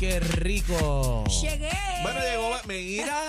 qué 0.00 0.18
rico. 0.18 1.24
Llegué. 1.42 1.68
Bueno, 2.02 2.20
llegó. 2.20 2.50
Mira. 2.66 3.20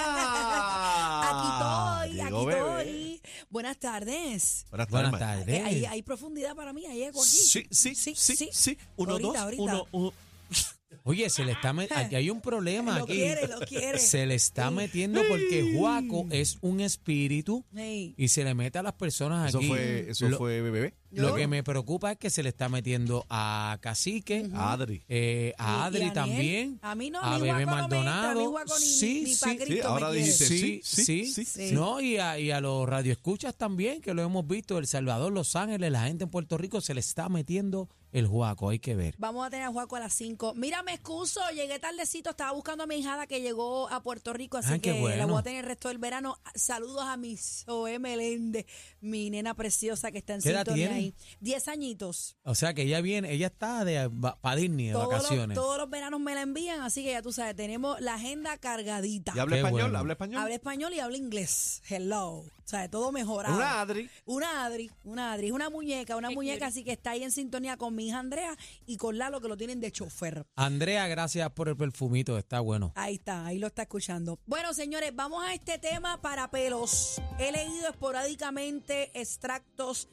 Aquí 2.02 2.08
estoy, 2.08 2.24
Llegó 2.26 2.40
aquí 2.40 2.46
bebé. 2.47 2.79
estoy. 2.79 3.21
Buenas 3.50 3.78
tardes. 3.78 4.66
Buenas 4.70 4.88
tardes. 4.88 5.12
Buenas 5.12 5.20
tardes. 5.20 5.65
Hay, 5.65 5.86
hay 5.86 6.02
profundidad 6.02 6.55
para 6.55 6.71
mí, 6.73 6.86
hay 6.86 7.04
eco 7.04 7.21
aquí. 7.21 7.29
Sí, 7.29 7.68
sí, 7.70 7.94
sí, 7.96 8.13
sí, 8.15 8.49
sí. 8.52 8.78
Uno, 8.96 9.12
Ahorita, 9.13 9.28
dos, 9.28 9.38
ahorita. 9.38 9.62
uno, 9.63 9.88
uno. 9.92 10.13
Oye, 11.04 11.30
se 11.30 11.44
le 11.44 11.52
está 11.54 11.73
met- 11.73 11.92
aquí 11.96 12.16
hay 12.16 12.30
un 12.30 12.39
problema 12.42 12.98
Lo 13.00 13.04
aquí. 13.06 13.14
quiere, 13.16 13.48
lo 13.48 13.60
quiere. 13.60 14.00
Se 14.00 14.26
le 14.26 14.36
está 14.36 14.72
metiendo 14.72 15.22
porque 15.28 15.74
Juaco 15.76 16.28
es 16.32 16.58
un 16.62 16.80
espíritu 16.80 17.66
y 17.76 18.28
se 18.30 18.44
le 18.46 18.54
mete 18.54 18.80
a 18.80 18.84
las 18.84 18.94
personas 18.94 19.50
Eso 19.50 19.58
aquí. 19.58 19.68
fue, 19.68 20.10
eso 20.10 20.30
lo, 20.30 20.38
fue 20.38 20.62
bebé. 20.62 20.94
Lo 21.12 21.36
que 21.36 21.48
me 21.48 21.64
preocupa 21.64 22.12
es 22.14 22.18
que 22.18 22.30
se 22.30 22.41
le 22.43 22.50
está 22.50 22.70
metiendo 22.70 23.25
a 23.30 23.78
Cacique, 23.82 24.50
Adri. 24.54 25.04
eh, 25.10 25.54
a 25.57 25.64
Y- 25.64 25.71
y 25.71 25.82
Adri 25.84 25.98
Aniel. 26.02 26.14
también, 26.14 26.79
A 26.82 26.96
mí 26.96 27.10
no, 27.10 27.20
a 27.21 27.37
Bebé 27.37 27.65
Maldonado. 27.65 28.54
ni- 28.79 28.86
sí, 28.86 29.21
ni 29.25 29.34
sí, 29.36 29.57
Sí, 29.68 29.79
ahora 29.82 30.11
dijiste 30.11 30.46
Sí, 30.47 30.82
sí, 30.84 31.25
sí, 31.25 31.46
sí. 31.46 31.71
No, 31.74 32.00
y 32.02 32.17
a, 32.17 32.39
y 32.39 32.52
a 32.52 32.61
los 32.61 32.88
radioescuchas 32.88 33.56
también, 33.56 34.02
que 34.02 34.14
lo 34.14 34.22
hemos 34.22 34.47
visto, 34.47 34.78
El 34.78 34.88
Salvador, 34.88 35.31
Los 35.31 35.56
Ángeles, 35.56 35.92
la 35.92 36.03
gente 36.03 36.23
en 36.25 36.30
Puerto 36.30 36.58
Rico, 36.58 36.81
se 36.81 36.94
le 36.94 37.00
está 37.00 37.30
metiendo 37.30 37.89
el 38.12 38.28
juaco, 38.28 38.67
hay 38.70 38.80
que 38.80 38.94
ver. 38.94 39.16
Vamos 39.20 39.48
a 39.48 39.50
tener 39.50 39.66
a 39.67 39.72
Juaco 39.72 39.95
a 39.95 40.02
las 40.02 40.14
5. 40.14 40.53
Mira, 40.53 40.84
me 40.84 40.94
excuso, 40.94 41.39
llegué 41.56 41.80
tardecito, 41.80 42.31
estaba 42.31 42.52
buscando 42.52 42.84
a 42.84 42.88
mi 42.88 42.95
hijada 42.95 43.25
que 43.25 43.39
llegó 43.39 43.88
a 43.89 44.03
Puerto 44.03 44.34
Rico, 44.34 44.58
así 44.58 44.73
Ay, 44.73 44.80
qué 44.81 44.89
que 44.92 44.95
la 44.95 45.02
bueno. 45.02 45.28
voy 45.30 45.39
a 45.39 45.44
tener 45.44 45.59
el 45.64 45.66
resto 45.66 45.88
del 45.88 45.98
verano. 45.98 46.38
Saludos 46.53 47.03
a 47.06 47.16
mi 47.16 47.38
Zoe 47.38 48.00
Meléndez, 48.00 48.66
mi 49.00 49.30
nena 49.30 49.53
preciosa 49.53 50.12
que 50.12 50.17
está 50.17 50.34
en 50.34 50.42
¿Qué 50.42 50.50
edad 50.50 50.59
sintonía 50.66 50.89
tiene? 50.89 51.00
Ahí. 51.02 51.16
Diez 51.39 51.67
añitos. 51.67 52.36
O 52.44 52.55
sea 52.55 52.73
que 52.73 52.83
ella 52.83 53.02
viene, 53.02 53.31
ella 53.31 53.47
está 53.47 53.83
de 53.86 54.09
para 54.42 54.55
Disney 54.55 54.88
de 54.88 54.94
Todos 54.94 55.05
los, 55.05 55.22
vacaciones. 55.23 55.55
todos 55.55 55.78
los 55.78 55.89
veranos 55.89 56.19
me 56.19 56.36
la 56.36 56.42
envían, 56.42 56.81
así 56.81 57.03
que 57.03 57.11
ya 57.11 57.22
tú 57.22 57.31
sabes, 57.31 57.55
tenemos 57.55 58.00
la 58.02 58.16
agenda 58.16 58.58
cargadita. 58.58 59.34
¿Y 59.36 59.39
habla 59.39 59.56
Qué 59.56 59.59
español? 59.59 59.81
bueno. 59.81 60.00
¿Habla 60.00 60.14
español? 60.14 60.42
Habla 60.42 60.56
español 60.56 60.94
y 60.94 61.00
habla 61.00 61.17
inglés. 61.17 61.81
Hello. 61.89 62.44
O 62.64 62.67
sea, 62.72 62.89
todo 62.89 63.11
mejorado. 63.11 63.56
Una 63.58 63.81
Adri. 63.81 64.09
Una 64.26 64.66
Adri, 64.66 64.89
una 65.03 65.34
Adri, 65.34 65.48
es 65.48 65.52
una 65.52 65.70
muñeca, 65.70 66.16
una 66.16 66.30
muñeca, 66.30 66.67
así 66.67 66.86
que 66.86 66.94
está 66.94 67.11
ahí 67.11 67.23
en 67.23 67.31
sintonía 67.31 67.76
con 67.76 67.94
mi 67.94 68.08
hija 68.08 68.20
Andrea 68.20 68.56
y 68.86 68.95
con 68.95 69.17
Lalo 69.17 69.42
que 69.42 69.50
lo 69.50 69.58
tienen 69.58 69.81
de 69.81 69.92
chofer. 69.92 70.45
Andrea, 70.56 71.08
gracias 71.08 71.50
por 71.52 71.67
el 71.67 71.76
perfumito, 71.76 72.38
está 72.38 72.61
bueno. 72.61 72.94
Ahí 72.95 73.16
está, 73.16 73.45
ahí 73.45 73.59
lo 73.59 73.67
está 73.67 73.81
escuchando. 73.81 74.39
Bueno, 74.45 74.73
señores, 74.73 75.14
vamos 75.14 75.44
a 75.44 75.54
este 75.54 75.80
tema 75.80 76.22
para 76.22 76.50
pelos. 76.50 77.22
He 77.39 77.52
leído 77.52 77.89
esporádicamente 77.89 79.11
extractos 79.20 80.08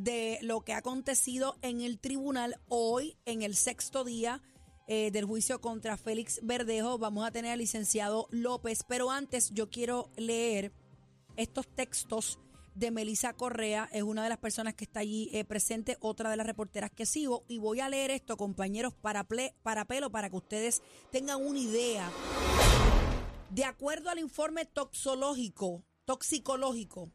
de 0.00 0.38
lo 0.42 0.60
que 0.62 0.72
ha 0.72 0.78
acontecido 0.78 1.56
en 1.62 1.80
el 1.80 1.98
tribunal 1.98 2.60
hoy, 2.68 3.16
en 3.24 3.42
el 3.42 3.54
sexto 3.54 4.04
día 4.04 4.42
eh, 4.86 5.10
del 5.10 5.24
juicio 5.24 5.60
contra 5.60 5.96
Félix 5.96 6.40
Verdejo. 6.42 6.98
Vamos 6.98 7.26
a 7.26 7.30
tener 7.30 7.52
al 7.52 7.58
licenciado 7.58 8.28
López, 8.30 8.84
pero 8.88 9.10
antes 9.10 9.50
yo 9.50 9.70
quiero 9.70 10.10
leer 10.16 10.72
estos 11.36 11.66
textos 11.68 12.38
de 12.74 12.92
Melisa 12.92 13.32
Correa, 13.32 13.88
es 13.92 14.04
una 14.04 14.22
de 14.22 14.28
las 14.28 14.38
personas 14.38 14.74
que 14.74 14.84
está 14.84 15.00
allí 15.00 15.30
eh, 15.32 15.44
presente, 15.44 15.96
otra 16.00 16.30
de 16.30 16.36
las 16.36 16.46
reporteras 16.46 16.92
que 16.92 17.06
sigo, 17.06 17.44
y 17.48 17.58
voy 17.58 17.80
a 17.80 17.88
leer 17.88 18.12
esto, 18.12 18.36
compañeros, 18.36 18.94
para, 18.94 19.26
ple- 19.26 19.52
para 19.64 19.84
pelo, 19.84 20.10
para 20.10 20.30
que 20.30 20.36
ustedes 20.36 20.80
tengan 21.10 21.44
una 21.44 21.58
idea. 21.58 22.08
De 23.50 23.64
acuerdo 23.64 24.10
al 24.10 24.20
informe 24.20 24.64
toxológico, 24.64 25.82
toxicológico, 26.04 27.10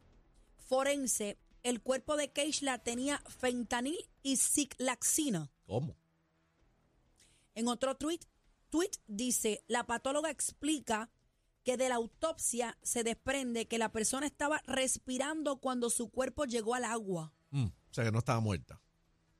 forense, 0.58 1.38
el 1.64 1.80
cuerpo 1.82 2.16
de 2.16 2.30
Keishla 2.30 2.78
tenía 2.78 3.18
fentanil 3.26 3.98
y 4.22 4.36
ciclaxina. 4.36 5.50
¿Cómo? 5.66 5.96
En 7.54 7.68
otro 7.68 7.96
tweet, 7.96 8.20
tweet 8.70 8.90
dice, 9.08 9.64
la 9.66 9.86
patóloga 9.86 10.30
explica 10.30 11.10
que 11.64 11.76
de 11.78 11.88
la 11.88 11.94
autopsia 11.94 12.76
se 12.82 13.02
desprende 13.02 13.66
que 13.66 13.78
la 13.78 13.90
persona 13.90 14.26
estaba 14.26 14.62
respirando 14.66 15.56
cuando 15.56 15.88
su 15.88 16.10
cuerpo 16.10 16.44
llegó 16.44 16.74
al 16.74 16.84
agua. 16.84 17.32
Mm, 17.50 17.64
o 17.64 17.94
sea 17.94 18.04
que 18.04 18.12
no 18.12 18.18
estaba 18.18 18.40
muerta. 18.40 18.80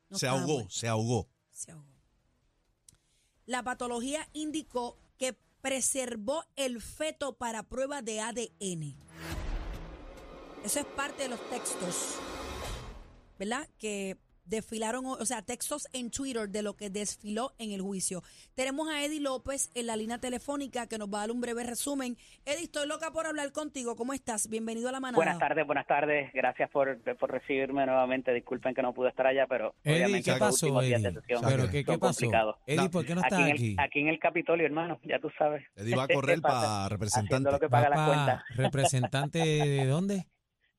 No 0.09 0.19
se 0.19 0.26
estaba 0.26 0.41
ahogó, 0.41 0.54
muerta. 0.54 0.72
se 0.72 0.88
ahogó. 0.88 1.28
Se 1.50 1.72
ahogó. 1.72 1.94
La 3.44 3.62
patología 3.62 4.26
indicó 4.32 4.99
que 5.19 5.37
preservó 5.60 6.47
el 6.56 6.81
feto 6.81 7.37
para 7.37 7.65
prueba 7.65 8.00
de 8.00 8.20
ADN. 8.20 8.97
Eso 10.64 10.80
es 10.80 10.86
parte 10.86 11.25
de 11.25 11.28
los 11.28 11.50
textos, 11.50 12.19
¿verdad? 13.38 13.69
Que 13.78 14.16
desfilaron, 14.47 15.04
o 15.04 15.25
sea, 15.26 15.42
textos 15.42 15.86
en 15.92 16.10
Twitter 16.10 16.48
de 16.48 16.62
lo 16.62 16.75
que 16.75 16.88
desfiló 16.88 17.52
en 17.58 17.72
el 17.72 17.82
juicio. 17.82 18.22
Tenemos 18.54 18.88
a 18.88 19.04
Eddie 19.04 19.20
López 19.20 19.70
en 19.75 19.86
la 19.86 19.97
línea 19.97 20.19
telefónica 20.19 20.86
que 20.86 20.97
nos 20.97 21.08
va 21.12 21.19
a 21.19 21.20
dar 21.22 21.32
un 21.32 21.42
breve 21.42 21.64
resumen. 21.64 22.16
Eddie, 22.47 22.64
estoy 22.64 22.88
loca 22.88 23.10
por 23.10 23.26
hablar 23.26 23.52
contigo. 23.52 23.94
¿Cómo 23.94 24.14
estás? 24.14 24.48
Bienvenido 24.48 24.88
a 24.88 24.92
la 24.92 25.00
manada. 25.00 25.16
Buenas 25.16 25.38
tardes, 25.38 25.66
buenas 25.66 25.86
tardes. 25.86 26.32
Gracias 26.32 26.70
por, 26.70 26.98
por 27.19 27.31
recibirme 27.31 27.84
nuevamente. 27.84 28.32
Disculpen 28.32 28.75
que 28.75 28.81
no 28.81 28.94
pude 28.94 29.10
estar 29.10 29.26
allá, 29.26 29.46
pero 29.46 29.75
Eddie, 29.84 29.96
obviamente 29.96 30.25
¿qué 30.25 30.31
los 30.31 30.41
pasó, 30.41 30.66
últimos 30.66 30.84
días 30.84 31.02
de 31.02 31.08
Eddie? 31.08 31.20
sesión 31.20 31.42
¿Pero 31.46 31.70
qué, 31.70 31.84
qué 31.84 31.98
pasó? 31.98 32.58
Eddie, 32.66 32.88
¿por 32.88 33.04
qué 33.04 33.14
no 33.14 33.20
estás 33.20 33.38
aquí, 33.38 33.50
aquí? 33.50 33.66
En 33.66 33.78
el, 33.78 33.84
aquí 33.84 34.00
en 34.00 34.08
el 34.08 34.19
Capitolio, 34.19 34.64
hermano, 34.64 34.98
ya 35.04 35.19
tú 35.19 35.31
sabes. 35.36 35.62
Eddie 35.76 35.94
va 35.94 36.04
a 36.04 36.08
correr 36.08 36.41
para 36.42 36.88
representante. 36.88 37.50
Lo 37.50 37.60
que 37.60 37.69
paga 37.69 37.91
las 37.91 37.98
¿Vas 37.98 38.08
cuentas. 38.08 38.42
pa 38.48 38.62
representante 38.62 39.38
de 39.38 39.86
dónde? 39.86 40.26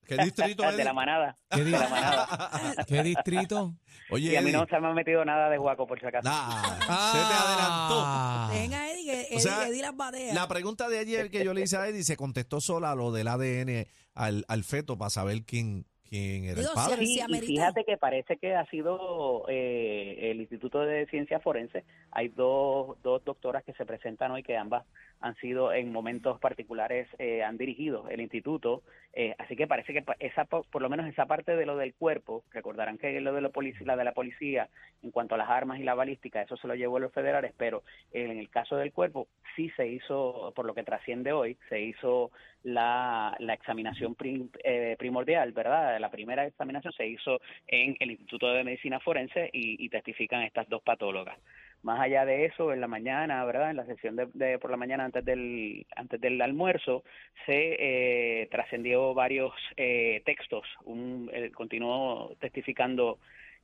¿Qué 0.08 0.18
distrito 0.18 0.64
es? 0.70 0.78
de 0.78 0.84
la 0.84 0.94
manada. 0.94 1.36
¿Qué, 1.50 1.64
De 1.64 1.72
la 1.72 1.88
manada. 1.90 2.28
¿Qué 2.88 3.04
distrito? 3.04 3.74
Oye, 4.12 4.32
Y 4.34 4.36
a 4.36 4.42
mí 4.42 4.50
Eddie, 4.50 4.58
no 4.60 4.66
se 4.68 4.80
me 4.80 4.88
ha 4.88 4.94
metido 4.94 5.26
nada 5.26 5.50
de 5.50 5.58
guaco, 5.58 5.88
por 5.88 6.00
si 6.00 6.06
acaso. 6.06 6.28
nah, 6.30 6.62
se 6.64 7.18
te 7.18 7.34
adelantó. 7.34 8.02
Ah. 8.06 8.50
Dejen 8.54 8.74
a 8.74 8.92
Eddie 8.92 9.06
que 9.06 9.22
Eddie, 9.22 9.38
O 9.38 9.40
sea, 9.40 9.68
Eddie 9.68 9.82
las 9.82 9.96
batea. 9.96 10.34
La 10.34 10.48
pregunta 10.48 10.88
de 10.90 11.00
ayer 11.00 11.30
que 11.32 11.44
yo 11.44 11.54
le 11.54 11.62
hice 11.62 11.78
a 11.78 11.88
Eddie 11.88 12.04
se 12.04 12.16
contestó 12.16 12.62
sola 12.62 12.94
lo 12.96 13.12
del 13.12 13.28
ADN 13.28 13.88
al, 14.14 14.46
al 14.48 14.64
feto 14.64 14.98
para 14.98 15.10
saber 15.10 15.44
quién, 15.44 15.86
quién 16.08 16.46
era 16.46 16.60
Digo, 16.60 16.70
el 16.70 16.76
padre. 16.76 17.06
Sí, 17.06 17.20
y 17.28 17.42
fíjate 17.42 17.84
que 17.84 17.98
parece 17.98 18.38
que 18.38 18.54
ha 18.56 18.66
sido 18.68 19.46
eh, 19.50 20.32
el 20.32 20.40
Instituto 20.40 20.82
de 20.82 21.08
Ciencia 21.08 21.40
Forense. 21.40 21.84
Hay 22.12 22.28
dos, 22.30 22.98
dos 23.02 23.24
doctoras 23.26 23.64
que 23.64 23.74
se 23.74 23.86
presentan 23.86 24.32
hoy 24.32 24.44
que 24.44 24.56
ambas 24.56 24.86
han 25.26 25.36
sido 25.38 25.74
en 25.74 25.92
momentos 25.92 26.40
particulares, 26.40 27.08
eh, 27.18 27.42
han 27.44 27.58
dirigido 27.58 28.08
el 28.10 28.22
instituto. 28.22 28.84
eh, 29.18 29.34
así 29.38 29.56
que 29.56 29.66
parece 29.66 29.94
que 29.94 30.04
esa, 30.20 30.44
po- 30.46 30.66
por 30.72 30.82
lo 30.82 30.90
menos 30.90 31.08
esa 31.08 31.26
parte 31.26 31.56
de 31.56 31.66
lo 31.66 31.78
del 31.78 31.94
cuerpo, 31.96 32.44
recordarán 32.52 32.98
que 32.98 33.20
lo 33.22 33.34
de 33.34 33.42
la 33.42 33.50
policía, 33.50 33.88
la 33.88 33.96
de 33.96 34.04
la 34.04 34.12
policía 34.14 34.68
en 35.02 35.12
cuanto 35.12 35.36
a 35.36 35.38
las 35.38 35.50
armas 35.50 35.80
y 35.80 35.84
la 35.84 35.96
balística, 35.96 36.42
eso 36.42 36.58
se 36.58 36.68
lo 36.68 36.76
llevó 36.76 37.00
los 37.00 37.14
federales, 37.14 37.54
pero 37.58 37.82
en 38.12 38.38
el 38.38 38.50
caso 38.50 38.76
del 38.76 38.92
cuerpo 38.92 39.28
sí 39.56 39.70
se 39.78 39.88
hizo, 39.88 40.52
por 40.56 40.66
lo 40.66 40.74
que 40.76 40.84
trasciende 40.84 41.32
hoy, 41.32 41.58
se 41.70 41.80
hizo 41.82 42.32
la, 42.64 43.36
la 43.40 43.54
examinación 43.54 44.16
prim- 44.16 44.50
eh, 44.64 44.96
primordial, 45.00 45.54
¿verdad? 45.54 46.00
La 46.00 46.12
primera 46.12 46.46
examinación 46.46 46.94
se 46.94 47.08
hizo 47.08 47.40
en 47.68 47.96
el 48.00 48.12
Instituto 48.12 48.48
de 48.52 48.64
Medicina 48.64 49.00
Forense 49.00 49.50
y, 49.54 49.84
y 49.84 49.90
testifican 49.90 50.42
estas 50.44 50.68
dos 50.68 50.82
patólogas. 50.84 51.38
Más 51.86 52.00
allá 52.00 52.26
de 52.26 52.46
eso, 52.46 52.74
en 52.74 52.82
la 52.82 52.88
mañana, 52.88 53.46
¿verdad? 53.46 53.70
En 53.70 53.78
la 53.78 53.86
sesión 53.86 54.16
de, 54.16 54.28
de 54.34 54.58
por 54.58 54.72
la 54.72 54.76
mañana 54.76 55.06
antes 55.06 55.24
del 55.24 55.86
antes 55.96 56.20
del 56.20 56.42
almuerzo 56.42 57.04
se 57.46 57.76
eh, 57.78 58.48
trascendió 58.50 59.14
varios 59.14 59.54
eh, 59.78 60.24
textos. 60.26 60.66
Un 60.86 61.30
continuó 61.54 62.36
testificando 62.40 63.20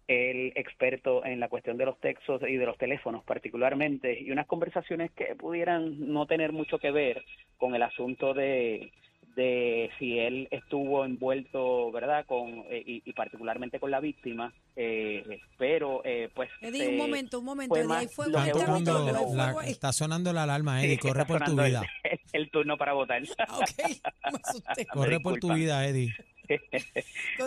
el 0.08 0.54
experto 0.56 1.26
en 1.26 1.40
la 1.40 1.50
cuestión 1.50 1.78
de 1.78 1.86
los 1.88 2.00
textos 2.00 2.44
y 2.48 2.58
de 2.58 2.66
los 2.68 2.78
teléfonos 2.78 3.24
particularmente 3.24 4.22
y 4.22 4.30
unas 4.30 4.46
conversaciones 4.46 5.10
que 5.14 5.36
pudieran 5.36 6.14
no 6.14 6.28
tener 6.28 6.52
mucho 6.52 6.78
que 6.78 6.92
ver 6.92 7.24
con 7.58 7.74
el 7.74 7.82
asunto 7.82 8.36
de 8.36 8.92
de 9.36 9.90
si 9.98 10.20
él 10.20 10.48
estuvo 10.52 11.06
envuelto, 11.06 11.92
¿verdad? 11.92 12.26
Con 12.26 12.64
eh, 12.70 12.84
y, 12.86 13.02
y 13.06 13.14
particularmente 13.14 13.80
con 13.80 13.92
la 13.92 14.00
víctima, 14.00 14.54
eh, 14.76 15.40
pero 15.58 16.02
eh, 16.04 16.30
pues 16.34 16.50
Eddie, 16.62 16.90
un 16.90 16.98
momento, 16.98 17.40
un 17.40 17.46
momento, 17.46 17.76
fue 17.76 17.84
Eddie, 17.84 17.98
el 17.98 18.10
Está, 18.10 18.66
sonando 18.66 19.12
la- 19.36 19.44
fuego 19.54 19.62
está 19.62 19.94
sonando 19.94 20.34
la 20.34 20.44
alarma, 20.44 20.82
Eddie. 20.84 20.96
Sí, 20.96 21.08
Corre 21.08 21.26
por 21.26 21.44
tu 21.44 21.60
el- 21.60 21.66
vida. 21.68 21.82
El, 22.04 22.20
el 22.34 22.52
turno 22.52 22.78
para 22.78 22.94
votar. 22.94 23.22
Ah, 23.40 23.58
Ok, 23.60 23.70
me 24.32 24.40
asusté. 24.44 24.86
Corre 24.88 25.20
por 25.20 25.40
tu 25.40 25.54
vida, 25.54 25.86
Eddie. 25.88 26.14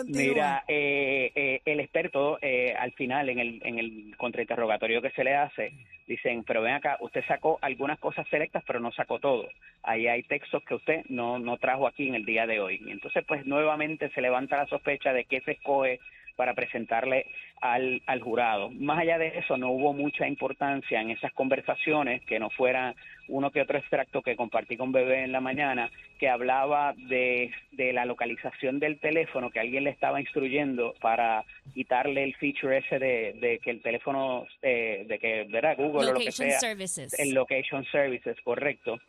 Mira, 0.07 0.63
eh, 0.67 1.31
eh, 1.35 1.61
el 1.65 1.79
experto 1.79 2.39
eh, 2.41 2.73
al 2.77 2.91
final 2.93 3.29
en 3.29 3.39
el, 3.39 3.61
en 3.63 3.79
el 3.79 4.15
contrainterrogatorio 4.17 5.01
que 5.01 5.11
se 5.11 5.23
le 5.23 5.35
hace, 5.35 5.73
dicen, 6.07 6.43
pero 6.43 6.61
ven 6.61 6.73
acá, 6.73 6.97
usted 7.01 7.23
sacó 7.27 7.59
algunas 7.61 7.99
cosas 7.99 8.27
selectas, 8.29 8.63
pero 8.65 8.79
no 8.79 8.91
sacó 8.91 9.19
todo. 9.19 9.49
Ahí 9.83 10.07
hay 10.07 10.23
textos 10.23 10.63
que 10.63 10.75
usted 10.75 11.03
no, 11.09 11.39
no 11.39 11.57
trajo 11.57 11.87
aquí 11.87 12.07
en 12.07 12.15
el 12.15 12.25
día 12.25 12.47
de 12.47 12.59
hoy. 12.59 12.81
Y 12.85 12.91
entonces, 12.91 13.23
pues 13.27 13.45
nuevamente 13.45 14.09
se 14.09 14.21
levanta 14.21 14.57
la 14.57 14.67
sospecha 14.67 15.13
de 15.13 15.25
qué 15.25 15.41
se 15.41 15.51
escoge 15.51 15.99
para 16.35 16.53
presentarle 16.53 17.25
al, 17.61 18.01
al 18.05 18.21
jurado. 18.21 18.69
Más 18.71 18.99
allá 18.99 19.17
de 19.17 19.37
eso, 19.39 19.57
no 19.57 19.71
hubo 19.71 19.93
mucha 19.93 20.27
importancia 20.27 21.01
en 21.01 21.11
esas 21.11 21.31
conversaciones, 21.33 22.21
que 22.23 22.39
no 22.39 22.49
fuera 22.49 22.93
uno 23.27 23.49
que 23.49 23.61
otro 23.61 23.79
extracto 23.79 24.21
que 24.21 24.35
compartí 24.35 24.77
con 24.77 24.91
Bebé 24.91 25.23
en 25.23 25.31
la 25.31 25.41
mañana, 25.41 25.89
que 26.19 26.29
hablaba 26.29 26.93
de, 26.95 27.51
de 27.71 27.91
la 27.93 28.05
localización 28.05 28.79
del 28.79 28.99
teléfono, 28.99 29.49
que 29.49 29.59
alguien 29.59 29.83
le 29.85 29.89
estaba 29.89 30.21
instruyendo 30.21 30.93
para 31.01 31.43
quitarle 31.73 32.23
el 32.23 32.35
feature 32.35 32.77
ese 32.77 32.99
de, 32.99 33.33
de 33.39 33.59
que 33.59 33.71
el 33.71 33.81
teléfono, 33.81 34.45
eh, 34.61 35.05
de 35.07 35.17
que, 35.17 35.45
¿verdad? 35.49 35.75
Google 35.77 36.09
o 36.09 36.13
lo 36.13 36.19
que 36.19 36.25
Location 36.25 36.49
sea, 36.51 36.59
services. 36.59 37.19
el 37.19 37.33
location 37.33 37.83
services, 37.85 38.37
correcto. 38.43 38.99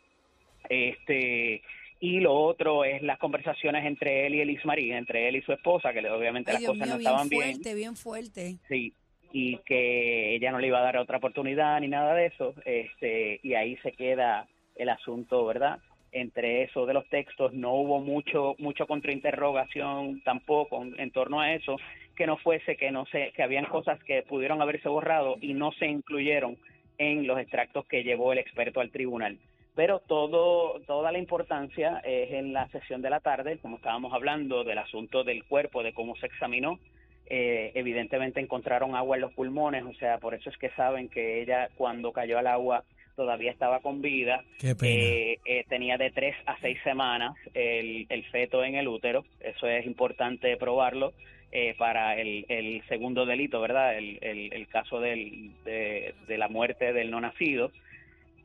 Este 0.69 1.61
y 1.99 2.19
lo 2.19 2.33
otro 2.33 2.83
es 2.83 3.01
las 3.01 3.17
conversaciones 3.19 3.85
entre 3.85 4.27
él 4.27 4.35
y 4.35 4.41
Elis 4.41 4.63
Marie, 4.65 4.95
entre 4.95 5.27
él 5.27 5.37
y 5.37 5.41
su 5.41 5.51
esposa, 5.53 5.93
que 5.93 6.07
obviamente 6.09 6.51
Ay, 6.51 6.55
las 6.55 6.61
Dios 6.61 6.71
cosas 6.73 6.87
mío, 6.87 6.93
no 6.93 6.99
bien 6.99 7.07
estaban 7.07 7.29
bien. 7.29 7.41
fuerte, 7.43 7.75
bien 7.75 7.95
fuerte. 7.95 8.55
Sí, 8.67 8.93
y 9.31 9.57
que 9.59 10.35
ella 10.35 10.51
no 10.51 10.59
le 10.59 10.67
iba 10.67 10.79
a 10.79 10.83
dar 10.83 10.97
otra 10.97 11.17
oportunidad 11.17 11.79
ni 11.81 11.87
nada 11.87 12.13
de 12.13 12.27
eso, 12.27 12.53
este, 12.65 13.39
y 13.43 13.53
ahí 13.55 13.75
se 13.77 13.91
queda 13.91 14.47
el 14.75 14.89
asunto, 14.89 15.45
¿verdad? 15.45 15.79
Entre 16.11 16.63
eso 16.63 16.85
de 16.85 16.93
los 16.93 17.07
textos 17.09 17.53
no 17.53 17.73
hubo 17.73 17.99
mucho 17.99 18.55
mucho 18.59 18.87
contrainterrogación 18.87 20.21
tampoco 20.23 20.81
en, 20.81 20.99
en 20.99 21.11
torno 21.11 21.41
a 21.41 21.53
eso, 21.53 21.77
que 22.15 22.25
no 22.25 22.37
fuese 22.37 22.77
que 22.77 22.91
no 22.91 23.05
sé, 23.07 23.31
que 23.35 23.43
habían 23.43 23.65
cosas 23.65 24.01
que 24.03 24.21
pudieron 24.23 24.61
haberse 24.61 24.87
borrado 24.87 25.35
y 25.41 25.53
no 25.53 25.71
se 25.73 25.87
incluyeron 25.87 26.57
en 26.97 27.27
los 27.27 27.39
extractos 27.39 27.85
que 27.87 28.03
llevó 28.03 28.31
el 28.33 28.39
experto 28.39 28.79
al 28.79 28.89
tribunal. 28.91 29.37
Pero 29.77 29.99
todo, 29.99 30.81
toda 30.87 31.11
la 31.11 31.19
importancia 31.19 32.01
es 32.03 32.31
en 32.31 32.51
la 32.51 32.67
sesión 32.69 33.01
de 33.03 33.11
la 33.11 33.19
tarde, 33.19 33.59
como 33.59 33.75
estábamos 33.77 34.11
hablando 34.11 34.63
del 34.63 34.79
asunto 34.79 35.23
del 35.23 35.43
cuerpo, 35.45 35.83
de 35.83 35.93
cómo 35.93 36.15
se 36.15 36.25
examinó, 36.25 36.79
eh, 37.27 37.71
evidentemente 37.75 38.39
encontraron 38.39 38.95
agua 38.95 39.17
en 39.17 39.21
los 39.21 39.33
pulmones, 39.33 39.83
o 39.83 39.93
sea, 39.93 40.17
por 40.17 40.33
eso 40.33 40.49
es 40.49 40.57
que 40.57 40.71
saben 40.71 41.09
que 41.09 41.41
ella 41.43 41.69
cuando 41.77 42.11
cayó 42.11 42.39
al 42.39 42.47
agua 42.47 42.83
todavía 43.15 43.51
estaba 43.51 43.79
con 43.81 44.01
vida, 44.01 44.43
Qué 44.59 44.73
pena. 44.75 44.93
eh, 44.95 45.39
eh, 45.45 45.63
tenía 45.69 45.97
de 45.97 46.09
tres 46.09 46.35
a 46.47 46.57
seis 46.59 46.79
semanas 46.83 47.35
el, 47.53 48.07
el 48.09 48.23
feto 48.31 48.63
en 48.63 48.75
el 48.75 48.87
útero, 48.87 49.25
eso 49.41 49.67
es 49.67 49.85
importante 49.85 50.57
probarlo 50.57 51.13
eh, 51.51 51.75
para 51.77 52.19
el, 52.19 52.45
el 52.49 52.81
segundo 52.87 53.27
delito, 53.27 53.61
¿verdad? 53.61 53.95
El, 53.97 54.17
el, 54.21 54.53
el 54.53 54.67
caso 54.69 54.99
del, 54.99 55.51
de, 55.65 56.15
de 56.27 56.37
la 56.39 56.47
muerte 56.47 56.93
del 56.93 57.11
no 57.11 57.21
nacido. 57.21 57.71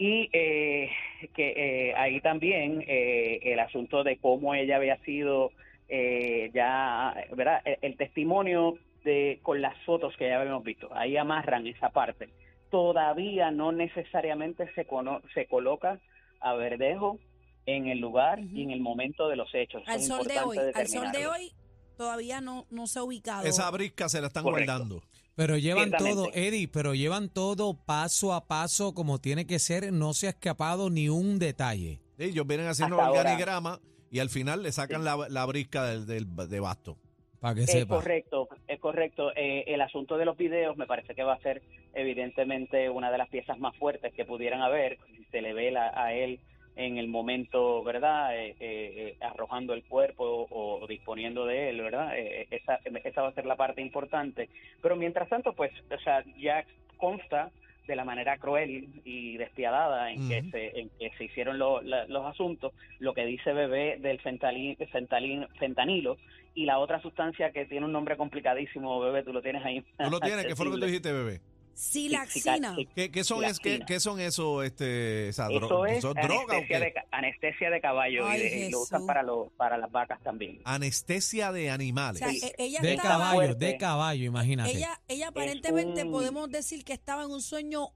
Y 0.04 0.28
eh, 0.32 0.90
que 1.32 1.52
eh, 1.90 1.94
ahí 1.94 2.20
también 2.20 2.82
eh, 2.88 3.38
el 3.44 3.60
asunto 3.60 4.02
de 4.02 4.16
cómo 4.16 4.52
ella 4.52 4.74
había 4.76 4.96
sido 5.04 5.52
eh, 5.88 6.50
ya, 6.52 7.14
¿verdad? 7.36 7.60
El, 7.64 7.78
el 7.82 7.96
testimonio 7.96 8.78
de 9.04 9.38
con 9.42 9.60
las 9.62 9.76
fotos 9.84 10.16
que 10.16 10.28
ya 10.28 10.40
habíamos 10.40 10.64
visto, 10.64 10.88
ahí 10.92 11.16
amarran 11.16 11.68
esa 11.68 11.90
parte. 11.90 12.30
Todavía 12.68 13.52
no 13.52 13.70
necesariamente 13.70 14.72
se, 14.74 14.86
cono- 14.86 15.22
se 15.34 15.46
coloca 15.46 16.00
a 16.40 16.54
Verdejo 16.54 17.18
en 17.66 17.86
el 17.86 17.98
lugar 18.00 18.40
y 18.40 18.62
en 18.64 18.72
el 18.72 18.80
momento 18.80 19.28
de 19.28 19.36
los 19.36 19.54
hechos. 19.54 19.84
Al 19.86 20.00
Son 20.00 20.18
sol 20.24 20.26
de 20.26 20.40
hoy, 20.40 20.58
al 20.74 20.86
sol 20.88 21.12
de 21.12 21.26
hoy 21.28 21.52
todavía 21.96 22.40
no, 22.40 22.66
no 22.70 22.88
se 22.88 22.98
ha 22.98 23.04
ubicado. 23.04 23.46
Esa 23.46 23.70
brisca 23.70 24.08
se 24.08 24.20
la 24.20 24.26
están 24.26 24.42
Correcto. 24.42 24.72
guardando. 24.72 25.02
Pero 25.34 25.56
llevan 25.56 25.90
todo, 25.92 26.28
Eddie, 26.34 26.68
pero 26.68 26.94
llevan 26.94 27.28
todo 27.30 27.74
paso 27.74 28.34
a 28.34 28.46
paso 28.46 28.92
como 28.94 29.18
tiene 29.18 29.46
que 29.46 29.58
ser, 29.58 29.92
no 29.92 30.12
se 30.12 30.26
ha 30.26 30.30
escapado 30.30 30.90
ni 30.90 31.08
un 31.08 31.38
detalle. 31.38 32.00
Ellos 32.18 32.46
vienen 32.46 32.66
haciendo 32.66 32.96
Hasta 32.96 33.06
ahora. 33.08 33.20
organigrama 33.20 33.80
y 34.10 34.18
al 34.18 34.28
final 34.28 34.62
le 34.62 34.72
sacan 34.72 35.04
la, 35.04 35.26
la 35.30 35.46
brisca 35.46 35.84
del, 35.86 36.06
del 36.06 36.26
de 36.48 36.60
basto. 36.60 36.98
Para 37.40 37.54
que 37.56 37.62
Es 37.62 37.70
sepa. 37.72 37.96
correcto, 37.96 38.48
es 38.68 38.78
correcto. 38.78 39.32
Eh, 39.34 39.64
el 39.66 39.80
asunto 39.80 40.16
de 40.16 40.26
los 40.26 40.36
videos 40.36 40.76
me 40.76 40.86
parece 40.86 41.14
que 41.14 41.24
va 41.24 41.32
a 41.34 41.40
ser 41.40 41.62
evidentemente 41.94 42.88
una 42.90 43.10
de 43.10 43.18
las 43.18 43.28
piezas 43.30 43.58
más 43.58 43.76
fuertes 43.78 44.12
que 44.14 44.24
pudieran 44.24 44.60
haber. 44.60 44.98
Si 45.16 45.24
se 45.30 45.40
le 45.40 45.52
ve 45.54 45.70
la- 45.70 45.92
a 45.94 46.12
él 46.12 46.38
en 46.76 46.96
el 46.98 47.08
momento, 47.08 47.82
¿verdad? 47.84 48.36
Eh, 48.36 48.50
eh, 48.50 48.56
eh, 48.60 49.16
arrojando 49.20 49.74
el 49.74 49.84
cuerpo 49.84 50.24
o, 50.24 50.80
o 50.82 50.86
disponiendo 50.86 51.44
de 51.46 51.68
él, 51.70 51.80
¿verdad? 51.82 52.16
Eh, 52.18 52.46
esa, 52.50 52.80
esa 53.04 53.22
va 53.22 53.28
a 53.28 53.34
ser 53.34 53.46
la 53.46 53.56
parte 53.56 53.80
importante. 53.82 54.48
Pero 54.80 54.96
mientras 54.96 55.28
tanto, 55.28 55.52
pues, 55.52 55.70
o 55.90 55.98
sea, 55.98 56.24
ya 56.38 56.64
consta 56.96 57.50
de 57.86 57.96
la 57.96 58.04
manera 58.04 58.38
cruel 58.38 58.88
y 59.04 59.36
despiadada 59.36 60.12
en, 60.12 60.28
que, 60.28 60.42
se, 60.50 60.78
en 60.80 60.88
que 60.98 61.10
se 61.18 61.24
hicieron 61.24 61.58
lo- 61.58 61.82
la- 61.82 62.06
los 62.06 62.24
asuntos, 62.24 62.72
lo 63.00 63.12
que 63.12 63.26
dice 63.26 63.52
Bebé 63.52 63.98
del 63.98 64.20
fentalin, 64.20 64.76
fentalin- 64.76 65.48
fentanilo 65.58 66.16
y 66.54 66.64
la 66.64 66.78
otra 66.78 67.02
sustancia 67.02 67.50
que 67.50 67.64
tiene 67.66 67.84
un 67.86 67.92
nombre 67.92 68.16
complicadísimo, 68.16 69.00
Bebé, 69.00 69.24
tú 69.24 69.32
lo 69.32 69.42
tienes 69.42 69.64
ahí. 69.64 69.80
¿Tú 69.98 70.10
lo 70.10 70.20
tienes? 70.20 70.46
¿Qué 70.46 70.54
fue 70.56 70.64
lo 70.66 70.70
que 70.72 70.78
tú 70.78 70.86
dijiste, 70.86 71.12
bebé? 71.12 71.40
Silaxina. 71.74 72.76
¿Qué, 72.94 73.10
qué 73.10 73.24
son, 73.24 73.44
es, 73.44 73.58
qué, 73.58 74.00
son 74.00 74.20
eso, 74.20 74.62
este, 74.62 75.28
esa 75.28 75.48
dro- 75.48 75.64
Eso 75.66 75.86
es 75.86 76.02
¿son 76.02 76.14
droga 76.14 76.34
o 76.54 76.58
anestesia 76.58 76.78
qué? 76.78 76.84
de, 76.84 76.92
ca- 76.92 77.06
anestesia 77.10 77.70
de 77.70 77.80
caballo 77.80 78.26
Ay, 78.26 78.40
y, 78.40 78.42
de- 78.44 78.66
y 78.66 78.70
lo 78.70 78.80
usan 78.82 79.06
para, 79.06 79.22
lo, 79.22 79.50
para 79.56 79.78
las 79.78 79.90
vacas 79.90 80.22
también. 80.22 80.60
Anestesia 80.64 81.50
de 81.52 81.70
O 81.70 81.74
animales. 81.74 82.18
sea, 82.20 82.28
Sí. 82.30 82.40
e- 82.44 82.54
ella 82.64 82.80
De 82.80 82.94
estaba, 82.94 83.08
caballo, 83.10 83.34
fuerte. 83.34 83.64
de 83.66 83.76
caballo, 83.78 84.24
imagínate. 84.24 84.70
ella, 84.72 85.00
ella 85.08 85.28
aparentemente 85.28 86.04
un- 86.04 86.12
podemos 86.12 86.50
decir 86.50 86.84
que 86.84 86.92
estaba 86.92 87.24
en 87.24 87.30
un 87.30 87.42
sueño 87.42 87.88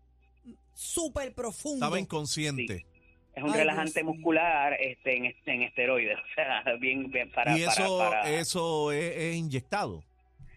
súper 0.74 1.34
profundo. 1.34 1.76
Estaba 1.86 1.98
inconsciente. 2.00 2.86
Es 3.34 3.42
un 3.44 3.50
Ay, 3.50 3.58
relajante 3.58 4.00
Dios 4.00 4.14
muscular 4.14 4.74
este, 4.80 5.16
en, 5.16 5.26
este- 5.26 5.52
en 5.54 5.62
esteroides, 5.62 6.16
o 6.18 6.34
sea, 6.34 6.62
bien, 6.80 7.10
bien 7.10 7.30
para, 7.30 7.56
y 7.58 7.62
eso, 7.64 7.98
para, 7.98 8.10
para- 8.22 8.30
eso 8.30 8.92
es, 8.92 9.14
es 9.16 9.36
inyectado. 9.36 10.02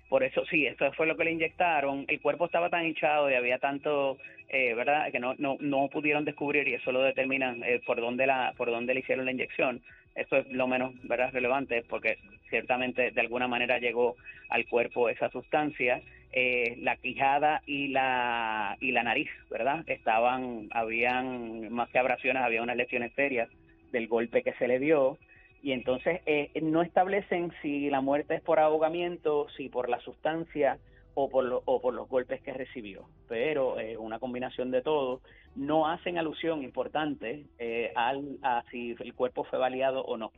Por 0.09 0.23
eso 0.23 0.43
sí, 0.47 0.65
eso 0.65 0.91
fue 0.93 1.05
lo 1.05 1.15
que 1.15 1.23
le 1.23 1.31
inyectaron. 1.31 2.05
El 2.07 2.19
cuerpo 2.19 2.45
estaba 2.45 2.69
tan 2.69 2.85
hinchado 2.85 3.29
y 3.29 3.35
había 3.35 3.59
tanto, 3.59 4.17
eh, 4.49 4.73
¿verdad? 4.73 5.11
Que 5.11 5.19
no, 5.19 5.35
no, 5.37 5.57
no 5.59 5.87
pudieron 5.87 6.25
descubrir 6.25 6.67
y 6.67 6.73
eso 6.73 6.91
lo 6.91 7.03
determinan 7.03 7.63
eh, 7.63 7.79
por 7.85 8.01
dónde 8.01 8.25
la, 8.25 8.53
por 8.57 8.71
dónde 8.71 8.95
le 8.95 9.01
hicieron 9.01 9.25
la 9.25 9.31
inyección. 9.31 9.81
Eso 10.15 10.37
es 10.37 10.47
lo 10.49 10.67
menos, 10.67 10.93
¿verdad? 11.03 11.29
Relevante 11.31 11.83
porque 11.87 12.17
ciertamente 12.49 13.11
de 13.11 13.21
alguna 13.21 13.47
manera 13.47 13.77
llegó 13.77 14.15
al 14.49 14.65
cuerpo 14.65 15.09
esa 15.09 15.29
sustancia. 15.29 16.01
Eh, 16.31 16.75
la 16.81 16.95
quijada 16.95 17.61
y 17.65 17.87
la 17.87 18.77
y 18.79 18.91
la 18.91 19.03
nariz, 19.03 19.29
¿verdad? 19.49 19.83
Estaban, 19.87 20.67
habían 20.71 21.71
más 21.71 21.89
que 21.89 21.97
abrasiones, 21.97 22.43
había 22.43 22.61
unas 22.61 22.77
lesiones 22.77 23.13
serias 23.13 23.49
del 23.91 24.07
golpe 24.07 24.43
que 24.43 24.53
se 24.53 24.67
le 24.67 24.77
dio 24.79 25.17
y 25.61 25.71
entonces 25.73 26.21
eh, 26.25 26.51
no 26.61 26.81
establecen 26.81 27.51
si 27.61 27.89
la 27.89 28.01
muerte 28.01 28.35
es 28.35 28.41
por 28.41 28.59
ahogamiento, 28.59 29.47
si 29.57 29.69
por 29.69 29.89
la 29.89 29.99
sustancia 30.01 30.79
o 31.15 31.29
por, 31.29 31.43
lo- 31.45 31.63
o 31.65 31.81
por 31.81 31.93
los 31.93 32.07
golpes 32.07 32.41
que 32.41 32.53
recibió. 32.53 33.09
Pero 33.27 33.79
eh, 33.79 33.97
una 33.97 34.19
combinación 34.19 34.71
de 34.71 34.81
todo, 34.81 35.21
no 35.55 35.87
hacen 35.87 36.17
alusión 36.17 36.63
importante 36.63 37.45
eh, 37.57 37.91
al, 37.95 38.37
a 38.41 38.63
si 38.71 38.95
el 38.99 39.13
cuerpo 39.13 39.43
fue 39.43 39.59
baleado 39.59 40.01
o 40.03 40.15
no. 40.17 40.31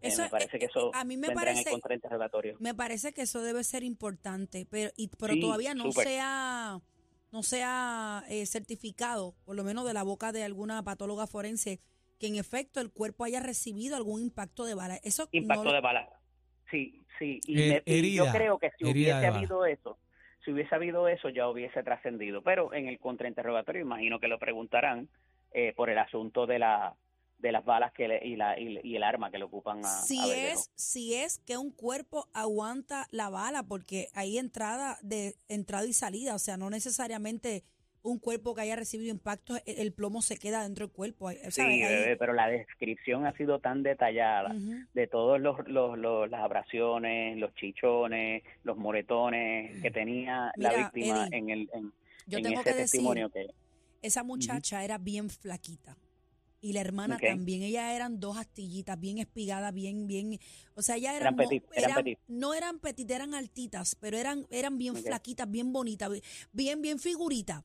Eh, 0.00 0.08
Eso, 0.08 0.22
me 0.22 0.28
parece 0.28 0.58
que 0.58 0.66
eso 0.66 0.90
a 0.94 1.04
mí 1.04 1.16
me 1.16 1.28
parece- 1.34 1.70
el. 1.70 2.56
Me 2.60 2.74
parece 2.74 3.12
que 3.12 3.22
eso 3.22 3.42
debe 3.42 3.64
ser 3.64 3.82
importante, 3.82 4.66
pero, 4.70 4.90
y, 4.96 5.08
pero 5.18 5.32
Sí, 5.34 5.40
todavía 5.40 5.74
no 5.74 5.84
súper. 5.90 6.06
se 6.08 6.20
ha, 6.22 6.78
no 7.32 7.42
se 7.42 7.62
ha 7.64 8.22
eh, 8.28 8.44
certificado, 8.46 9.34
por 9.44 9.56
lo 9.56 9.64
menos 9.64 9.84
de 9.86 9.94
la 9.94 10.02
boca 10.02 10.30
de 10.30 10.44
alguna 10.44 10.82
patóloga 10.84 11.26
forense, 11.26 11.80
que 12.24 12.28
en 12.28 12.36
efecto 12.36 12.80
el 12.80 12.90
cuerpo 12.90 13.24
haya 13.24 13.40
recibido 13.40 13.96
algún 13.96 14.22
impacto 14.22 14.64
de 14.64 14.74
bala. 14.74 14.96
Eso 15.02 15.28
Impacto 15.32 15.64
no 15.64 15.70
lo- 15.70 15.74
de 15.74 15.80
bala. 15.82 16.08
Sí, 16.70 17.04
sí. 17.18 17.38
Y, 17.46 17.60
Eh, 17.60 17.82
me- 17.86 17.94
y 17.94 18.14
yo 18.14 18.24
creo 18.32 18.58
que 18.58 18.70
si 18.78 18.84
hubiese 18.86 19.26
habido 19.26 19.66
eso, 19.66 19.98
si 20.42 20.52
hubiese 20.52 20.74
habido 20.74 21.06
eso, 21.06 21.28
ya 21.28 21.46
hubiese 21.48 21.82
trascendido. 21.82 22.42
Pero 22.42 22.72
en 22.72 22.88
el 22.88 22.98
contrainterrogatorio, 22.98 23.82
imagino 23.82 24.20
que 24.20 24.28
lo 24.28 24.38
preguntarán 24.38 25.08
eh, 25.56 25.72
por 25.76 25.88
el 25.90 25.98
asunto 25.98 26.46
de 26.46 26.58
la 26.58 26.96
de 27.38 27.52
las 27.52 27.64
balas 27.64 27.92
que 27.92 28.08
le- 28.08 28.26
y, 28.26 28.36
la, 28.36 28.58
y, 28.58 28.80
y 28.82 28.96
el 28.96 29.02
arma 29.02 29.30
que 29.30 29.38
le 29.38 29.44
ocupan 29.44 29.84
a, 29.84 29.88
si 30.02 30.18
a 30.32 30.52
es 30.52 30.70
si 30.76 31.14
es 31.14 31.38
que 31.40 31.58
un 31.58 31.70
cuerpo 31.72 32.26
aguanta 32.32 33.06
la 33.10 33.28
bala 33.28 33.62
porque 33.64 34.08
hay 34.14 34.38
entrada 34.38 34.98
de 35.02 35.36
entrada 35.48 35.84
y 35.86 35.92
salida 35.92 36.34
o 36.34 36.38
sea 36.38 36.56
no 36.56 36.70
necesariamente 36.70 37.64
un 38.04 38.18
cuerpo 38.18 38.54
que 38.54 38.60
haya 38.60 38.76
recibido 38.76 39.10
impacto 39.10 39.56
el, 39.64 39.78
el 39.78 39.92
plomo 39.92 40.20
se 40.20 40.36
queda 40.36 40.62
dentro 40.62 40.86
del 40.86 40.94
cuerpo 40.94 41.28
Hay- 41.28 41.38
Sí, 41.50 41.62
bebé, 41.62 42.16
pero 42.18 42.34
la 42.34 42.48
descripción 42.48 43.26
ha 43.26 43.34
sido 43.36 43.58
tan 43.60 43.82
detallada 43.82 44.54
de 44.92 45.06
todos 45.06 45.40
los, 45.40 45.66
los, 45.66 45.98
los- 45.98 46.30
las 46.30 46.40
abrasiones, 46.42 47.38
los 47.38 47.54
chichones, 47.54 48.42
los 48.62 48.76
moretones 48.76 49.80
que 49.82 49.90
tenía 49.90 50.52
la 50.56 50.76
víctima 50.76 51.26
Eddie, 51.26 51.38
en 51.38 51.50
el 51.50 51.70
en, 51.72 51.92
yo 52.26 52.38
en 52.38 52.44
tengo 52.44 52.60
ese 52.60 52.70
que 52.70 52.76
decir 52.76 52.82
testimonio 53.00 53.30
que 53.30 53.46
esa 54.02 54.22
muchacha 54.22 54.84
era 54.84 54.98
bien 54.98 55.30
flaquita 55.30 55.96
y 56.60 56.72
la 56.74 56.80
hermana 56.82 57.18
también 57.18 57.62
ellas 57.62 57.94
eran 57.94 58.20
dos 58.20 58.36
astillitas 58.36 58.98
bien 59.00 59.16
espigadas 59.18 59.72
bien 59.72 60.06
bien 60.06 60.38
o 60.74 60.82
sea 60.82 60.96
ellas 60.96 61.14
Eran 61.14 61.34
eran, 61.34 61.36
petit, 61.48 61.64
eran 61.74 61.90
eran- 61.90 62.04
petit. 62.04 62.18
no 62.28 62.52
eran 62.54 62.78
petit 62.80 63.10
eran 63.10 63.34
altitas 63.34 63.94
pero 63.96 64.18
eran 64.18 64.46
eran 64.50 64.76
bien 64.78 64.94
flaquitas 64.96 65.50
bien 65.50 65.72
bonitas 65.72 66.10
bien 66.52 66.80
bien 66.82 66.98
figuritas 66.98 67.62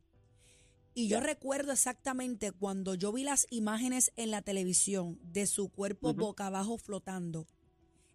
y 0.96 1.08
yo 1.08 1.20
recuerdo 1.20 1.72
exactamente 1.72 2.52
cuando 2.52 2.96
yo 2.96 3.12
vi 3.12 3.24
las 3.24 3.48
imágenes 3.50 4.12
en 4.16 4.32
la 4.32 4.42
televisión 4.42 5.20
de 5.24 5.48
su 5.48 5.70
cuerpo 5.70 6.14
boca 6.14 6.48
abajo 6.48 6.78
flotando 6.78 7.48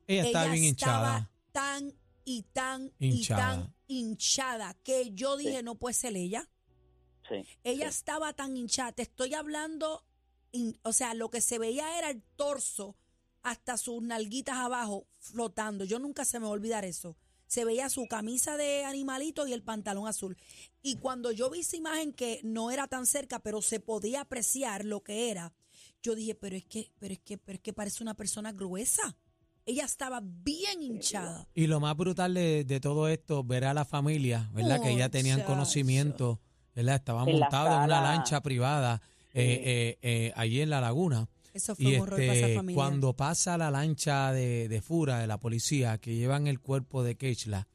ella 0.07 0.25
está 0.25 0.45
bien 0.52 0.64
estaba 0.64 1.07
hinchada. 1.19 1.31
tan 1.52 1.95
y 2.26 2.43
tan 2.52 2.93
Hinchada. 2.99 3.19
y 3.54 3.59
tan 3.61 3.75
hinchada 3.87 4.75
que 4.83 5.12
yo 5.12 5.37
dije, 5.37 5.62
no 5.62 5.75
puede 5.76 5.95
ser 5.95 6.16
ella. 6.16 6.49
Sí, 7.28 7.45
Ella 7.64 7.90
sí. 7.90 7.99
estaba 7.99 8.33
tan 8.33 8.57
hinchada. 8.57 8.93
Te 8.93 9.02
estoy 9.02 9.35
hablando, 9.35 10.04
in- 10.52 10.78
o 10.83 10.93
sea, 10.93 11.14
lo 11.14 11.31
que 11.31 11.40
se 11.40 11.59
veía 11.59 11.99
era 11.99 12.11
el 12.11 12.23
torso 12.37 12.97
hasta 13.43 13.76
sus 13.76 14.02
nalguitas 14.02 14.57
abajo 14.57 15.07
flotando. 15.21 15.85
Yo 15.85 15.99
nunca 15.99 16.25
se 16.25 16.38
me 16.38 16.45
va 16.45 16.50
a 16.50 16.52
olvidar 16.54 16.85
eso. 16.85 17.16
Se 17.54 17.64
veía 17.64 17.88
su 17.88 18.08
camisa 18.08 18.56
de 18.56 18.84
animalito 18.84 19.46
y 19.46 19.52
el 19.52 19.62
pantalón 19.62 20.08
azul. 20.08 20.37
Y 20.82 20.96
cuando 20.96 21.30
yo 21.30 21.50
vi 21.50 21.61
esa 21.61 21.76
imagen 21.76 22.12
que 22.12 22.40
no 22.42 22.73
era 22.73 22.88
tan 22.88 23.06
cerca, 23.06 23.38
pero 23.38 23.62
se 23.62 23.78
podía 23.78 24.23
apreciar 24.23 24.84
lo 24.84 25.04
que 25.04 25.30
era, 25.30 25.52
yo 26.02 26.16
dije, 26.16 26.34
pero 26.34 26.56
es 26.56 26.64
que, 26.64 26.90
pero 26.99 27.14
es 27.14 27.20
que, 27.20 27.38
pero 27.38 27.54
es 27.54 27.62
que 27.62 27.73
parece 27.73 28.02
una 28.02 28.14
persona 28.14 28.50
gruesa. 28.50 29.16
Ella 29.66 29.84
estaba 29.84 30.20
bien 30.20 30.82
hinchada. 30.82 31.46
Y 31.54 31.68
lo 31.68 31.78
más 31.78 31.96
brutal 31.96 32.34
de, 32.34 32.64
de 32.64 32.80
todo 32.80 33.06
esto, 33.06 33.44
ver 33.44 33.66
a 33.66 33.73
la 33.73 33.84
familia, 33.84 34.50
¿verdad? 34.52 34.82
que 34.82 34.96
ya 34.96 35.08
tenían 35.08 35.42
conocimiento, 35.42 36.40
¿verdad? 36.75 36.96
Estaban 36.96 37.30
montados 37.30 37.78
en 37.78 37.84
una 37.84 38.00
lancha 38.00 38.42
privada 38.42 39.00
Sí. 39.32 39.40
eh, 39.40 39.62
eh, 39.64 39.99
eh, 40.02 40.32
allí 40.34 40.61
en 40.61 40.70
la 40.70 40.80
laguna. 40.80 41.28
Eso 41.54 41.75
fue 41.75 41.84
Y 41.84 41.94
un 41.94 42.00
horror 42.02 42.18
para 42.18 42.32
esa 42.34 42.46
este, 42.46 42.54
familia. 42.56 42.76
cuando 42.76 43.12
pasa 43.14 43.56
la 43.56 43.70
lancha 43.70 44.32
de, 44.32 44.68
de 44.68 44.80
Fura, 44.82 45.20
de 45.20 45.26
la 45.26 45.38
policía, 45.38 45.99
que 45.99 46.14
llevan 46.14 46.46
el 46.46 46.61
cuerpo 46.61 47.02
de 47.02 47.16
Keishla, 47.16 47.66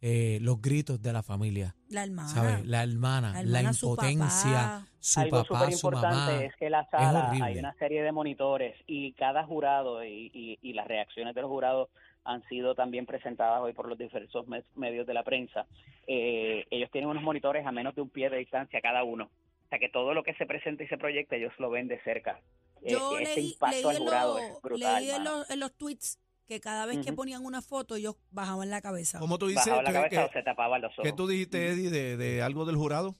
eh, 0.00 0.38
los 0.42 0.60
gritos 0.60 1.00
de 1.00 1.12
la 1.12 1.22
familia, 1.22 1.74
la 1.88 2.02
hermana. 2.04 2.28
¿sabes? 2.28 2.66
La 2.66 2.82
hermana, 2.82 3.28
La 3.32 3.42
la, 3.42 3.58
hermana, 3.58 3.72
su 3.72 3.86
impotencia, 3.90 4.52
papá. 4.52 4.86
su 5.00 5.20
Algo 5.20 5.36
papá, 5.44 5.46
súper 5.60 5.72
su 5.78 5.86
importante 5.86 6.32
mamá. 6.32 6.44
es 6.44 6.56
que 6.56 6.70
la 6.70 6.88
sala 6.90 7.30
hay 7.30 7.58
una 7.58 7.74
serie 7.74 8.02
de 8.02 8.12
monitores 8.12 8.74
y 8.86 9.12
cada 9.12 9.44
jurado 9.44 10.04
y, 10.04 10.30
y- 10.34 10.58
y 10.60 10.72
las 10.74 10.86
reacciones 10.88 11.34
de 11.34 11.40
los 11.42 11.48
jurados 11.50 11.88
han 12.24 12.42
sido 12.48 12.74
también 12.74 13.06
presentadas 13.06 13.60
hoy 13.62 13.72
por 13.72 13.88
los 13.88 13.96
diversos 13.98 14.46
me- 14.48 14.64
medios 14.76 15.06
de 15.06 15.14
la 15.14 15.22
prensa. 15.22 15.66
Eh, 16.06 16.66
ellos 16.70 16.90
tienen 16.90 17.08
unos 17.10 17.22
monitores 17.22 17.64
a 17.66 17.72
menos 17.72 17.94
de 17.94 18.02
un 18.02 18.10
pie 18.10 18.28
de 18.28 18.38
distancia 18.38 18.80
cada 18.80 19.04
uno. 19.04 19.30
O 19.72 19.74
sea 19.74 19.78
que 19.78 19.88
todo 19.88 20.12
lo 20.12 20.22
que 20.22 20.34
se 20.34 20.44
presenta 20.44 20.84
y 20.84 20.88
se 20.88 20.98
proyecta 20.98 21.34
ellos 21.36 21.50
lo 21.56 21.70
ven 21.70 21.88
de 21.88 21.98
cerca. 22.02 22.38
Eh, 22.82 22.90
Yo 22.90 23.18
ese 23.18 23.36
leí, 23.36 23.52
impacto 23.52 23.74
leí 23.76 23.84
al 23.86 23.96
en, 23.96 24.02
jurado 24.02 24.34
los- 24.34 24.42
es 24.42 24.60
brutal. 24.62 25.00
leí 25.02 25.10
en 25.10 25.24
los, 25.24 25.48
en 25.50 25.60
los 25.60 25.72
tweets 25.72 26.18
que 26.46 26.60
cada 26.60 26.84
vez 26.84 26.98
que 26.98 27.08
Ujú. 27.12 27.16
ponían 27.16 27.42
una 27.42 27.62
foto 27.62 27.94
ellos 27.96 28.16
bajaban 28.32 28.68
la 28.68 28.82
cabeza. 28.82 29.18
¿Cómo 29.18 29.38
tú 29.38 29.46
dices 29.46 29.64
Bajaba 29.64 29.82
la 29.82 29.88
que, 29.88 29.94
cabeza 29.94 30.10
que- 30.10 30.28
o 30.28 30.32
se 30.34 30.42
tapaban 30.42 30.82
los 30.82 30.92
ojos. 30.92 31.04
que 31.04 31.12
tú 31.14 31.26
dijiste, 31.26 31.68
Eddie, 31.68 31.88
de, 31.88 32.18
de 32.18 32.42
algo 32.42 32.66
del 32.66 32.76
jurado? 32.76 33.14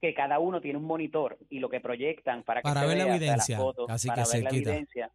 que 0.00 0.14
cada 0.14 0.38
uno 0.38 0.60
tiene 0.60 0.78
un 0.78 0.84
monitor 0.84 1.36
y 1.50 1.58
lo 1.58 1.68
que 1.68 1.80
proyectan 1.80 2.44
para 2.44 2.60
que 2.60 2.68
Para 2.68 2.82
se 2.82 2.86
ver 2.86 2.98
la 2.98 3.04
vea, 3.06 3.12
sea, 3.14 3.16
evidencia, 3.16 3.56
las 3.56 3.64
fotos, 3.64 3.86
casi 3.88 4.06
para 4.06 4.22
que 4.22 4.28
ver 4.28 4.42
la 4.44 4.50
cerquita. 4.50 4.70
evidencia. 4.70 5.10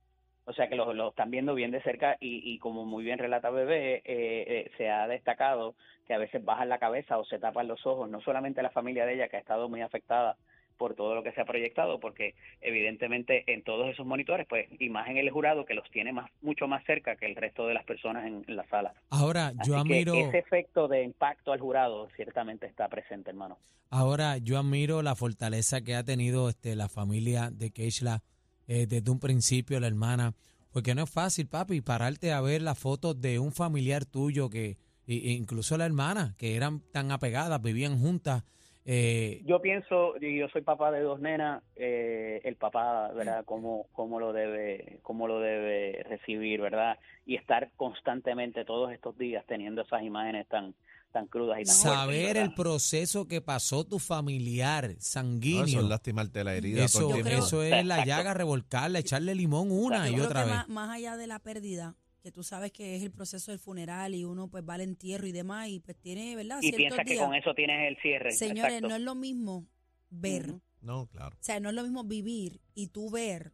O 0.45 0.53
sea 0.53 0.67
que 0.67 0.75
lo, 0.75 0.93
lo 0.93 1.09
están 1.09 1.31
viendo 1.31 1.55
bien 1.55 1.71
de 1.71 1.81
cerca 1.81 2.17
y, 2.19 2.41
y 2.53 2.59
como 2.59 2.85
muy 2.85 3.03
bien 3.03 3.17
relata 3.19 3.49
Bebé, 3.49 3.95
eh, 3.97 4.01
eh, 4.05 4.71
se 4.77 4.89
ha 4.89 5.07
destacado 5.07 5.75
que 6.05 6.13
a 6.13 6.17
veces 6.17 6.43
bajan 6.43 6.67
la 6.69 6.79
cabeza 6.79 7.17
o 7.17 7.25
se 7.25 7.39
tapan 7.39 7.67
los 7.67 7.85
ojos, 7.85 8.09
no 8.09 8.19
solamente 8.21 8.61
la 8.61 8.69
familia 8.71 9.05
de 9.05 9.13
ella 9.15 9.29
que 9.29 9.37
ha 9.37 9.39
estado 9.39 9.69
muy 9.69 9.81
afectada 9.81 10.35
por 10.77 10.95
todo 10.95 11.13
lo 11.15 11.23
que 11.23 11.31
se 11.31 11.39
ha 11.39 11.45
proyectado, 11.45 11.99
porque 11.99 12.33
evidentemente 12.59 13.43
en 13.53 13.63
todos 13.63 13.87
esos 13.89 14.05
monitores, 14.05 14.47
pues 14.49 14.67
imagen 14.81 15.17
el 15.17 15.29
jurado 15.29 15.65
que 15.65 15.75
los 15.75 15.89
tiene 15.91 16.11
más 16.11 16.29
mucho 16.41 16.67
más 16.67 16.83
cerca 16.85 17.15
que 17.15 17.25
el 17.27 17.35
resto 17.35 17.67
de 17.67 17.75
las 17.75 17.85
personas 17.85 18.25
en, 18.25 18.43
en 18.47 18.55
la 18.55 18.65
sala. 18.67 18.93
Ahora, 19.11 19.53
Así 19.57 19.69
yo 19.69 19.75
que 19.75 19.79
admiro, 19.79 20.13
ese 20.15 20.39
efecto 20.39 20.87
de 20.87 21.03
impacto 21.03 21.53
al 21.53 21.59
jurado 21.59 22.09
ciertamente 22.15 22.65
está 22.65 22.89
presente, 22.89 23.29
hermano. 23.29 23.59
ahora 23.91 24.39
yo 24.39 24.57
admiro 24.57 25.01
la 25.03 25.15
fortaleza 25.15 25.81
que 25.81 25.95
ha 25.95 26.03
tenido 26.03 26.49
este 26.49 26.75
la 26.75 26.89
familia 26.89 27.49
de 27.51 27.71
Keishla 27.71 28.23
eh, 28.67 28.85
desde 28.87 29.11
un 29.11 29.19
principio, 29.19 29.79
la 29.79 29.87
hermana, 29.87 30.33
porque 30.71 30.95
no 30.95 31.03
es 31.03 31.09
fácil, 31.09 31.47
papi, 31.47 31.81
pararte 31.81 32.31
a 32.31 32.41
ver 32.41 32.61
las 32.61 32.79
fotos 32.79 33.19
de 33.21 33.39
un 33.39 33.51
familiar 33.51 34.05
tuyo 34.05 34.49
que, 34.49 34.77
incluso 35.05 35.77
la 35.77 35.85
hermana, 35.85 36.33
que 36.37 36.55
eran 36.55 36.81
tan 36.91 37.11
apegadas, 37.11 37.61
vivían 37.61 37.99
juntas. 37.99 38.43
eh, 38.85 39.41
Yo 39.45 39.61
pienso, 39.61 40.15
y 40.19 40.39
yo 40.39 40.47
soy 40.49 40.61
papá 40.61 40.91
de 40.91 41.01
dos 41.01 41.19
nenas, 41.19 41.61
eh, 41.75 42.41
el 42.43 42.55
papá, 42.55 43.11
¿verdad? 43.13 43.45
Cómo, 43.45 43.87
cómo 43.91 44.19
lo 44.19 44.33
debe, 44.33 44.99
cómo 45.03 45.27
lo 45.27 45.39
debe 45.39 46.03
recibir, 46.09 46.59
¿verdad? 46.61 46.97
Y 47.25 47.35
estar 47.35 47.71
constantemente 47.75 48.65
todos 48.65 48.91
estos 48.91 49.17
días 49.17 49.45
teniendo 49.47 49.83
esas 49.83 50.01
imágenes 50.03 50.47
tan, 50.47 50.73
tan 51.13 51.27
crudas 51.27 51.61
y 51.61 51.63
tan 51.63 51.73
saber 51.75 52.35
el 52.35 52.53
proceso 52.53 53.27
que 53.27 53.39
pasó 53.39 53.85
tu 53.85 53.99
familiar 53.99 54.85
No, 54.85 54.91
eso 54.91 54.99
sanguíneo. 55.01 55.79
es 55.81 55.85
lastimarte 55.87 56.43
la 56.43 56.55
herida. 56.55 56.83
Eso, 56.83 57.09
creo- 57.09 57.63
es 57.63 57.85
la 57.85 58.03
llaga, 58.05 58.33
revolcarla, 58.33 58.99
echarle 58.99 59.33
limón 59.35 59.71
una 59.71 60.09
Yo 60.09 60.17
y 60.17 60.19
otra 60.19 60.43
vez. 60.43 60.53
Más, 60.53 60.67
más 60.69 60.89
allá 60.89 61.15
de 61.15 61.27
la 61.27 61.39
pérdida, 61.39 61.95
que 62.21 62.31
tú 62.31 62.43
sabes 62.43 62.71
que 62.71 62.95
es 62.97 63.03
el 63.03 63.11
proceso 63.11 63.51
del 63.51 63.59
funeral 63.59 64.15
y 64.15 64.25
uno 64.25 64.47
pues 64.49 64.63
va 64.67 64.73
al 64.73 64.81
entierro 64.81 65.27
y 65.27 65.31
demás 65.31 65.69
y 65.69 65.79
pues 65.79 65.95
tiene, 65.97 66.35
¿verdad? 66.35 66.59
Y 66.61 66.71
piensa 66.71 67.03
que 67.03 67.13
días. 67.13 67.25
con 67.25 67.35
eso 67.35 67.53
tienes 67.53 67.89
el 67.89 68.01
cierre. 68.01 68.31
Señores, 68.31 68.73
exacto. 68.73 68.87
no 68.89 68.95
es 68.95 69.01
lo 69.01 69.15
mismo 69.15 69.65
ver. 70.09 70.55
No, 70.81 71.05
claro. 71.07 71.35
o 71.39 71.43
sea, 71.43 71.59
no 71.61 71.69
es 71.69 71.75
lo 71.75 71.83
mismo 71.83 72.03
vivir 72.03 72.59
y 72.75 72.87
tú 72.87 73.09
ver 73.09 73.53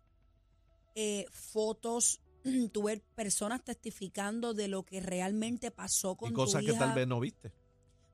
eh, 0.95 1.25
fotos, 1.31 2.21
tú 2.71 2.83
ver 2.83 3.01
personas 3.15 3.63
testificando 3.63 4.53
de 4.53 4.67
lo 4.67 4.83
que 4.83 4.99
realmente 5.01 5.71
pasó 5.71 6.15
con 6.15 6.29
Y 6.29 6.31
tu 6.31 6.35
cosas 6.35 6.63
que 6.63 6.73
tal 6.73 6.93
vez 6.93 7.07
no 7.07 7.19
viste. 7.19 7.51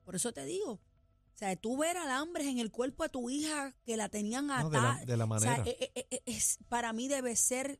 Por 0.04 0.14
eso 0.16 0.32
te 0.32 0.44
digo. 0.44 0.72
O 0.72 1.38
sea, 1.38 1.54
tú 1.56 1.76
ver 1.76 1.96
alambres 1.98 2.46
en 2.46 2.58
el 2.58 2.70
cuerpo 2.70 3.02
de 3.02 3.10
tu 3.10 3.28
hija 3.28 3.74
que 3.84 3.96
la 3.98 4.08
tenían 4.08 4.46
No, 4.46 4.70
de, 4.70 4.76
la, 4.80 4.90
atada. 4.92 5.04
de 5.04 5.16
la 5.16 5.24
O 5.26 5.38
sea, 5.38 5.50
manera. 5.58 5.64
eh, 5.70 5.90
eh, 5.94 6.06
eh, 6.10 6.22
es, 6.24 6.58
para 6.68 6.92
mí 6.94 7.08
debe 7.08 7.36
ser, 7.36 7.78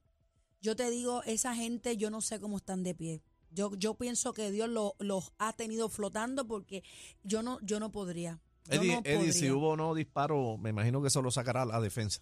yo 0.60 0.76
te 0.76 0.90
digo, 0.90 1.22
esa 1.22 1.54
gente, 1.54 1.96
yo 1.96 2.10
no 2.10 2.20
sé 2.20 2.38
cómo 2.38 2.58
están 2.58 2.82
de 2.82 2.94
pie. 2.94 3.22
Yo, 3.50 3.74
yo 3.76 3.94
pienso 3.94 4.34
que 4.34 4.50
Dios 4.50 4.68
lo- 4.68 4.94
los 4.98 5.32
ha 5.38 5.54
tenido 5.54 5.88
flotando 5.88 6.46
porque 6.46 6.82
yo 7.22 7.42
no, 7.42 7.58
yo 7.62 7.80
no 7.80 7.90
podría. 7.92 8.40
Yo 8.66 8.74
Eddie, 8.80 8.92
no 8.96 9.00
Eddie, 9.04 9.32
si 9.32 9.50
hubo 9.50 9.70
o 9.70 9.76
no 9.76 9.94
disparo, 9.94 10.58
me 10.58 10.70
imagino 10.70 11.00
que 11.00 11.08
eso 11.08 11.22
lo 11.22 11.30
sacará 11.30 11.64
la 11.64 11.80
defensa. 11.80 12.20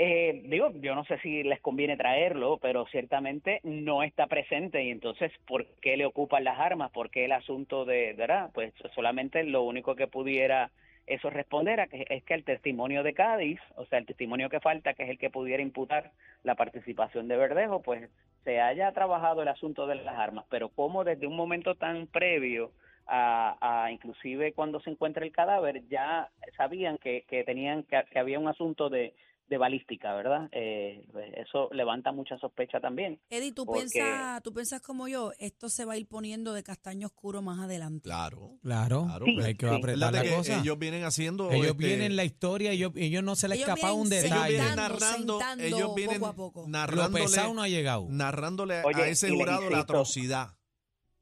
Eh, 0.00 0.42
digo, 0.44 0.70
yo 0.74 0.94
no 0.94 1.04
sé 1.04 1.18
si 1.18 1.42
les 1.42 1.60
conviene 1.60 1.96
traerlo, 1.96 2.58
pero 2.58 2.86
ciertamente 2.86 3.60
no 3.64 4.04
está 4.04 4.28
presente 4.28 4.84
y 4.84 4.90
entonces, 4.90 5.32
¿por 5.44 5.66
qué 5.80 5.96
le 5.96 6.06
ocupan 6.06 6.44
las 6.44 6.60
armas? 6.60 6.92
¿Por 6.92 7.10
qué 7.10 7.24
el 7.24 7.32
asunto 7.32 7.84
de, 7.84 8.12
¿verdad? 8.12 8.50
Pues 8.54 8.72
solamente 8.94 9.42
lo 9.42 9.64
único 9.64 9.96
que 9.96 10.06
pudiera 10.06 10.70
eso 11.06 11.30
responder 11.30 11.80
a 11.80 11.88
que, 11.88 12.06
es 12.10 12.22
que 12.22 12.34
el 12.34 12.44
testimonio 12.44 13.02
de 13.02 13.14
Cádiz, 13.14 13.58
o 13.74 13.86
sea, 13.86 13.98
el 13.98 14.06
testimonio 14.06 14.48
que 14.50 14.60
falta, 14.60 14.94
que 14.94 15.02
es 15.02 15.10
el 15.10 15.18
que 15.18 15.30
pudiera 15.30 15.62
imputar 15.62 16.12
la 16.44 16.54
participación 16.54 17.26
de 17.26 17.36
Verdejo, 17.36 17.82
pues 17.82 18.08
se 18.44 18.60
haya 18.60 18.92
trabajado 18.92 19.42
el 19.42 19.48
asunto 19.48 19.88
de 19.88 19.96
las 19.96 20.16
armas, 20.16 20.44
pero 20.48 20.68
como 20.68 21.02
desde 21.02 21.26
un 21.26 21.34
momento 21.34 21.74
tan 21.74 22.06
previo 22.06 22.70
a, 23.06 23.56
a 23.60 23.90
inclusive 23.90 24.52
cuando 24.52 24.80
se 24.80 24.90
encuentra 24.90 25.24
el 25.24 25.32
cadáver, 25.32 25.88
ya 25.88 26.28
sabían 26.56 26.98
que, 26.98 27.24
que 27.26 27.42
tenían 27.42 27.82
que, 27.82 28.04
que 28.10 28.18
había 28.18 28.38
un 28.38 28.48
asunto 28.48 28.90
de, 28.90 29.14
de 29.48 29.56
balística, 29.58 30.14
¿verdad? 30.14 30.48
Eh, 30.52 31.04
pues 31.10 31.32
eso 31.36 31.68
levanta 31.72 32.12
mucha 32.12 32.38
sospecha 32.38 32.80
también. 32.80 33.18
Eddie, 33.30 33.52
¿tú, 33.52 33.64
porque- 33.64 33.88
piensas, 33.92 34.42
tú 34.42 34.52
piensas 34.52 34.82
como 34.82 35.08
yo, 35.08 35.32
esto 35.38 35.68
se 35.68 35.84
va 35.84 35.94
a 35.94 35.96
ir 35.96 36.06
poniendo 36.06 36.52
de 36.52 36.62
castaño 36.62 37.06
oscuro 37.06 37.40
más 37.42 37.58
adelante. 37.60 38.02
Claro. 38.04 38.52
Claro, 38.62 39.04
Claro, 39.06 39.24
pues 39.24 39.34
pues, 39.36 39.46
hay 39.46 39.54
que 39.56 39.68
sí. 39.68 39.74
apretar 39.74 40.12
la 40.12 40.22
que 40.22 40.34
cosa. 40.34 40.60
ellos 40.60 40.78
vienen 40.78 41.04
haciendo. 41.04 41.50
Ellos 41.50 41.66
este, 41.68 41.86
vienen 41.86 42.16
la 42.16 42.24
historia, 42.24 42.72
ellos, 42.72 42.92
ellos 42.96 43.22
no 43.24 43.34
se 43.36 43.48
les 43.48 43.60
escapa 43.60 43.92
un 43.92 44.08
vienen 44.10 44.26
ellos 44.26 44.34
detalle. 44.36 44.54
vienen 44.56 44.76
narrando, 44.76 45.40
ellos 45.58 45.94
vienen 45.94 46.20
poco 46.20 46.26
a 46.30 46.34
poco. 46.36 46.60
Lo 46.62 46.68
narrándole, 46.68 47.24
pesado 47.24 47.54
no 47.54 47.62
ha 47.62 47.68
llegado. 47.68 48.06
narrándole 48.10 48.82
Oye, 48.84 49.02
a 49.02 49.08
ese 49.08 49.30
jurado 49.30 49.68
la 49.70 49.80
atrocidad. 49.80 50.48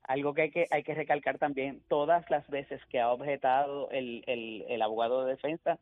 Algo 0.02 0.34
que 0.34 0.42
hay 0.42 0.50
que, 0.52 0.66
hay 0.70 0.84
que 0.84 0.94
recalcar 0.94 1.38
también, 1.38 1.82
todas 1.88 2.24
las 2.30 2.46
veces 2.48 2.80
que 2.90 3.00
ha 3.00 3.10
objetado 3.10 3.90
el, 3.90 4.22
el, 4.28 4.64
el 4.68 4.82
abogado 4.82 5.24
de 5.24 5.32
defensa, 5.32 5.80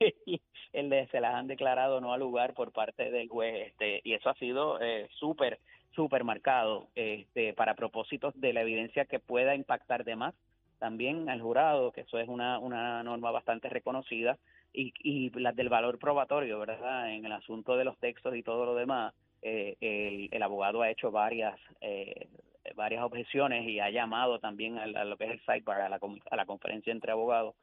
el 0.72 0.90
de- 0.90 1.06
se 1.08 1.20
las 1.20 1.34
han 1.34 1.46
declarado 1.46 2.00
no 2.00 2.12
al 2.12 2.20
lugar 2.20 2.54
por 2.54 2.72
parte 2.72 3.10
del 3.10 3.28
juez, 3.28 3.68
este, 3.68 4.00
y 4.04 4.14
eso 4.14 4.30
ha 4.30 4.34
sido 4.34 4.80
eh, 4.80 5.08
súper, 5.18 5.58
súper 5.94 6.24
marcado 6.24 6.88
este, 6.94 7.54
para 7.54 7.74
propósitos 7.74 8.38
de 8.40 8.52
la 8.52 8.62
evidencia 8.62 9.04
que 9.04 9.18
pueda 9.20 9.54
impactar 9.54 10.04
de 10.04 10.16
más 10.16 10.34
también 10.78 11.28
al 11.30 11.40
jurado, 11.40 11.92
que 11.92 12.02
eso 12.02 12.18
es 12.18 12.28
una, 12.28 12.58
una 12.58 13.02
norma 13.02 13.30
bastante 13.30 13.68
reconocida, 13.68 14.36
y, 14.72 14.92
y 15.02 15.30
las 15.38 15.54
del 15.56 15.68
valor 15.68 15.98
probatorio, 15.98 16.58
¿verdad? 16.58 17.10
En 17.10 17.24
el 17.24 17.32
asunto 17.32 17.76
de 17.76 17.84
los 17.84 17.96
textos 17.98 18.34
y 18.36 18.42
todo 18.42 18.66
lo 18.66 18.74
demás, 18.74 19.14
eh, 19.40 20.28
el, 20.30 20.42
abogado 20.42 20.82
ha 20.82 20.90
hecho 20.90 21.10
varias 21.10 21.58
eh, 21.80 22.28
varias 22.74 23.02
objeciones 23.04 23.66
y 23.68 23.78
ha 23.78 23.90
llamado 23.90 24.40
también 24.40 24.78
a, 24.78 24.82
a 24.84 25.04
lo 25.04 25.16
que 25.16 25.24
es 25.24 25.30
el 25.32 25.40
sidebar, 25.40 25.82
a 25.82 25.88
la, 25.88 26.00
a 26.30 26.36
la 26.36 26.46
conferencia 26.46 26.92
entre 26.92 27.12
abogados, 27.12 27.54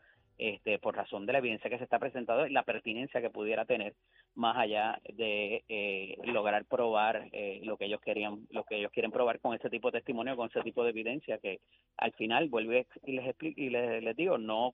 este, 0.44 0.80
por 0.80 0.96
razón 0.96 1.28
de 1.28 1.34
la 1.34 1.38
evidencia 1.40 1.70
que 1.70 1.78
se 1.78 1.84
está 1.84 2.00
presentando 2.00 2.48
y 2.48 2.52
la 2.52 2.64
pertinencia 2.64 3.22
que 3.22 3.30
pudiera 3.30 3.66
tener 3.66 3.94
más 4.34 4.58
allá 4.58 5.00
de 5.14 5.64
eh, 5.70 6.18
lograr 6.24 6.66
probar 6.66 7.30
eh, 7.32 7.62
lo 7.64 7.78
que 7.78 7.86
ellos 7.86 8.02
querían, 8.02 8.48
lo 8.50 8.64
que 8.64 8.78
ellos 8.80 8.92
quieren 8.92 9.12
probar 9.12 9.40
con 9.40 9.54
este 9.54 9.70
tipo 9.70 9.92
de 9.92 10.00
testimonio, 10.00 10.36
con 10.36 10.48
este 10.48 10.64
tipo 10.64 10.84
de 10.84 10.90
evidencia 10.90 11.38
que 11.38 11.60
al 11.98 12.12
final 12.14 12.50
vuelve 12.50 12.88
y 13.06 13.12
les 13.12 13.28
explico 13.28 13.62
y 13.62 13.70
les, 13.70 14.02
les 14.02 14.16
digo 14.16 14.40
no 14.40 14.74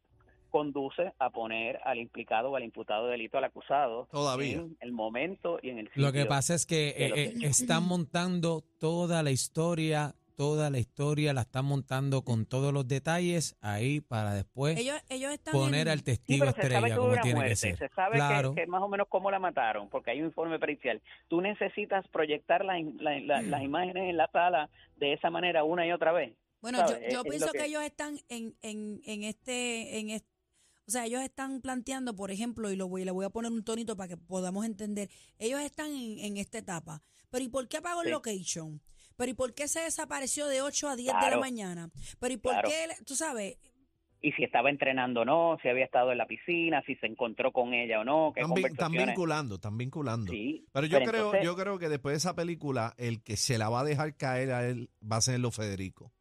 conduce 0.50 1.12
a 1.20 1.30
poner 1.30 1.78
al 1.84 2.00
implicado 2.00 2.52
o 2.52 2.56
al 2.56 2.64
imputado 2.64 3.08
de 3.08 3.12
delito 3.12 3.38
al 3.38 3.44
acusado 3.44 4.08
Todavía. 4.10 4.54
en 4.60 4.78
el 4.80 4.94
momento 4.94 5.60
y 5.62 5.70
en 5.72 5.80
el 5.80 5.88
sitio. 5.90 6.04
Lo 6.06 6.14
que 6.14 6.26
pasa 6.26 6.56
es 6.56 6.66
que 6.66 6.90
eh, 6.98 7.12
que- 7.14 7.24
eh, 7.26 7.34
están 7.42 7.84
montando 7.86 8.64
toda 8.80 9.22
la 9.24 9.32
historia 9.32 10.16
toda 10.38 10.70
la 10.70 10.78
historia, 10.78 11.34
la 11.34 11.42
están 11.42 11.66
montando 11.66 12.22
con 12.24 12.46
todos 12.46 12.72
los 12.72 12.88
detalles 12.88 13.58
ahí 13.60 14.02
para 14.02 14.36
después 14.36 14.78
Ellos, 14.78 14.96
ellos 15.10 15.32
están 15.34 15.52
poner 15.52 15.88
en- 15.88 15.94
al 15.94 16.04
testigo 16.04 16.46
estrella 16.46 16.96
como 16.96 17.14
tiene 17.22 17.34
muerte, 17.40 17.50
que 17.50 17.56
ser. 17.56 17.78
se 17.78 17.90
sabe 17.90 18.12
que- 18.14 18.18
claro. 18.20 18.54
que, 18.54 18.68
más 18.68 18.84
o 18.84 18.88
menos 18.88 19.08
cómo 19.10 19.32
la 19.32 19.40
mataron, 19.40 19.90
porque 19.90 20.12
hay 20.12 20.20
un 20.22 20.28
informe 20.28 20.60
pericial. 20.60 21.02
Tú 21.28 21.42
necesitas 21.42 22.08
proyectar 22.10 22.64
la- 22.64 22.80
la- 23.00 23.20
la- 23.20 23.42
las 23.42 23.64
imágenes 23.64 24.10
en 24.12 24.16
la 24.16 24.30
sala 24.32 24.70
de 24.98 25.14
esa 25.14 25.32
manera 25.32 25.64
una 25.64 25.88
y 25.88 25.92
otra 25.92 26.12
vez. 26.12 26.36
Bueno, 26.62 26.78
yo, 26.82 26.88
¿sabes? 26.88 27.04
Es- 27.08 27.14
yo 27.14 27.20
es 27.22 27.26
lo 27.26 27.30
pienso 27.32 27.52
que... 27.52 27.58
que- 27.58 27.66
ellos 27.66 27.84
están 27.84 28.20
en, 28.30 28.56
en, 28.62 29.02
en 29.06 29.24
este, 29.24 30.00
en 30.00 30.10
este, 30.12 30.30
o 30.88 30.92
sea, 30.92 31.06
ellos 31.08 31.22
están 31.24 31.62
planteando, 31.62 32.16
por 32.16 32.30
ejemplo, 32.30 32.72
y 32.72 32.76
lo 32.76 32.88
voy, 32.88 33.06
le 33.06 33.12
voy 33.12 33.26
a 33.26 33.30
poner 33.32 33.52
un 33.52 33.64
tonito 33.64 33.98
para 33.98 34.08
que 34.10 34.18
podamos 34.18 34.66
entender, 34.68 35.10
ellos 35.40 35.60
están 35.62 35.88
en, 35.96 36.20
en 36.20 36.38
esta 36.38 36.60
etapa. 36.60 37.02
Pero 37.32 37.44
¿y 37.44 37.50
por 37.50 37.68
qué 37.68 37.78
apagó 37.78 38.02
el 38.04 38.08
Sí. 38.08 38.12
location? 38.14 38.82
Pero 39.18 39.32
¿y 39.32 39.34
por 39.34 39.54
qué 39.54 39.68
se 39.68 39.82
desapareció 39.82 40.48
de 40.48 40.62
8 40.62 40.90
a 40.90 40.96
10 40.96 41.14
de 41.22 41.30
la 41.32 41.38
mañana? 41.40 41.90
Pero 42.20 42.34
¿y 42.34 42.38
por 42.38 42.54
Claro. 42.54 42.70
qué, 42.70 43.04
tú 43.06 43.16
sabes? 43.16 43.58
Y 44.22 44.32
si 44.34 44.44
estaba 44.44 44.70
entrenando 44.70 45.22
o 45.22 45.26
no, 45.26 45.58
si 45.62 45.68
había 45.70 45.86
estado 45.86 46.12
en 46.12 46.18
la 46.18 46.26
piscina, 46.26 46.82
si 46.88 46.96
se 46.96 47.06
encontró 47.08 47.52
con 47.52 47.74
ella 47.74 48.00
o 48.00 48.04
no, 48.04 48.32
qué 48.34 48.42
Están, 48.42 48.58
están 48.66 48.92
vinculando, 48.92 49.56
están 49.56 49.78
vinculando. 49.78 50.32
Sí, 50.32 50.66
Pero 50.72 50.88
yo 50.88 50.98
pero 51.00 51.12
creo, 51.12 51.26
entonces- 51.26 51.46
yo 51.46 51.56
creo 51.56 51.80
que 51.80 51.90
después 51.90 52.14
de 52.14 52.18
esa 52.18 52.36
película, 52.36 52.94
el 52.98 53.22
que 53.24 53.38
se 53.38 53.58
la 53.58 53.70
va 53.70 53.82
a 53.82 53.84
dejar 53.84 54.16
caer 54.16 54.52
a 54.52 54.68
él 54.68 54.90
va 55.04 55.18
a 55.18 55.22
ser 55.22 55.40
lo 55.40 55.52
Federico. 55.52 56.14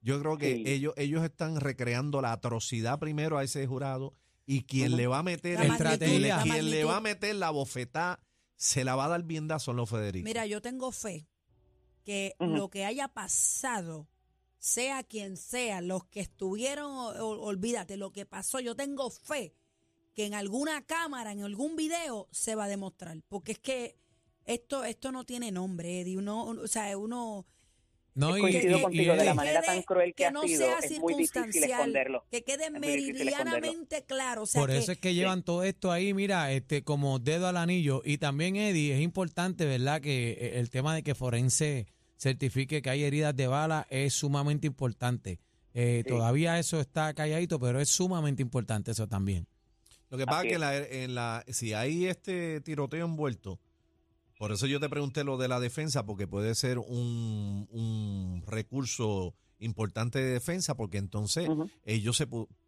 Yo 0.00 0.20
creo 0.20 0.36
que 0.36 0.54
Sí. 0.56 0.62
ellos, 0.66 0.94
ellos 0.96 1.24
están 1.24 1.60
recreando 1.60 2.20
la 2.22 2.32
atrocidad 2.32 2.98
primero 3.00 3.38
a 3.38 3.44
ese 3.44 3.66
jurado 3.66 4.14
y 4.44 4.62
quien 4.64 4.96
le 4.96 5.06
va 5.08 5.18
a 5.18 5.22
meter 5.24 5.58
La 5.58 5.76
quien 5.98 6.22
le- 6.22 6.28
la 6.28 6.42
quien 6.42 6.54
le 6.54 6.62
magnitud. 6.62 6.88
va 6.88 6.96
a 6.96 7.00
meter 7.00 7.34
la 7.34 7.50
bofetada 7.50 8.20
se 8.56 8.84
la 8.84 8.94
va 8.96 9.06
a 9.06 9.08
dar 9.08 9.22
vienda 9.24 9.58
son 9.58 9.76
los 9.76 9.88
Federico. 9.90 10.24
Mira, 10.24 10.46
yo 10.46 10.60
tengo 10.62 10.90
fe 10.92 11.26
que 12.06 12.34
lo 12.38 12.70
que 12.70 12.84
haya 12.84 13.08
pasado, 13.08 14.08
sea 14.58 15.02
quien 15.02 15.36
sea, 15.36 15.80
los 15.80 16.04
que 16.06 16.20
estuvieron, 16.20 16.90
olvídate, 17.20 17.96
lo 17.96 18.12
que 18.12 18.24
pasó, 18.26 18.60
yo 18.60 18.74
tengo 18.76 19.10
fe 19.10 19.52
que 20.14 20.24
en 20.24 20.34
alguna 20.34 20.86
cámara, 20.86 21.32
en 21.32 21.42
algún 21.42 21.74
video, 21.76 22.28
se 22.30 22.54
va 22.54 22.64
a 22.64 22.68
demostrar. 22.68 23.18
Porque 23.28 23.52
es 23.52 23.58
que 23.58 23.96
esto, 24.44 24.84
esto 24.84 25.10
no 25.12 25.24
tiene 25.24 25.50
nombre, 25.52 26.00
Eddie. 26.00 26.16
Uno, 26.16 26.44
uno- 26.44 26.62
o 26.62 26.68
sea, 26.68 26.96
uno 26.96 27.44
No, 28.14 28.34
y, 28.38 28.40
coincido 28.40 28.78
y- 28.78 28.82
contigo 28.82 29.14
y- 29.14 29.16
de 29.18 29.24
la 29.24 29.34
manera 29.34 29.60
tan 29.60 29.82
cruel 29.82 30.10
que, 30.10 30.22
que 30.22 30.26
ha 30.26 30.30
no 30.30 30.44
sido, 30.44 30.58
sea 30.60 30.78
es 30.78 30.98
muy 31.00 31.14
difícil 31.16 31.64
esconderlo. 31.64 32.24
que 32.30 32.42
quede 32.44 32.70
meridianamente 32.70 34.04
claro. 34.04 34.44
O 34.44 34.46
sea, 34.46 34.62
por 34.62 34.70
que, 34.70 34.78
eso 34.78 34.92
es 34.92 34.98
que 34.98 35.12
llevan 35.14 35.42
todo 35.42 35.62
esto 35.64 35.92
ahí, 35.92 36.14
mira, 36.14 36.50
este 36.52 36.82
como 36.82 37.18
dedo 37.18 37.46
al 37.48 37.56
anillo. 37.58 38.00
Y 38.04 38.16
también, 38.18 38.56
Eddie, 38.56 38.94
es 38.94 39.00
importante, 39.02 39.66
¿verdad? 39.66 40.00
Que 40.00 40.30
eh, 40.32 40.58
el 40.60 40.70
tema 40.70 40.94
de 40.94 41.02
que 41.02 41.14
Forense 41.14 41.86
certifique 42.18 42.82
que 42.82 42.90
hay 42.90 43.04
heridas 43.04 43.34
de 43.36 43.46
bala 43.46 43.86
es 43.90 44.14
sumamente 44.14 44.66
importante. 44.66 45.38
Eh, 45.74 46.02
Sí. 46.04 46.08
Todavía 46.10 46.58
eso 46.58 46.80
está 46.80 47.12
calladito, 47.14 47.60
pero 47.60 47.80
es 47.80 47.90
sumamente 47.90 48.42
importante 48.42 48.92
eso 48.92 49.06
también. 49.06 49.46
Lo 50.08 50.16
que 50.18 50.24
pasa 50.24 50.38
Así 50.40 50.48
es 50.48 50.52
que 50.54 50.58
la- 50.58 50.76
en 50.78 51.14
la, 51.14 51.44
si 51.48 51.72
hay 51.74 52.06
este 52.06 52.60
tiroteo 52.62 53.04
envuelto, 53.04 53.58
por 54.38 54.52
eso 54.52 54.66
yo 54.66 54.80
te 54.80 54.88
pregunté 54.88 55.24
lo 55.24 55.36
de 55.36 55.48
la 55.48 55.60
defensa, 55.60 56.04
porque 56.06 56.26
puede 56.26 56.54
ser 56.54 56.78
un, 56.78 57.66
un 57.70 58.42
recurso 58.46 59.34
importante 59.58 60.18
de 60.18 60.32
defensa, 60.32 60.76
porque 60.76 60.98
entonces 60.98 61.48
ellos 61.84 62.16
se 62.16 62.26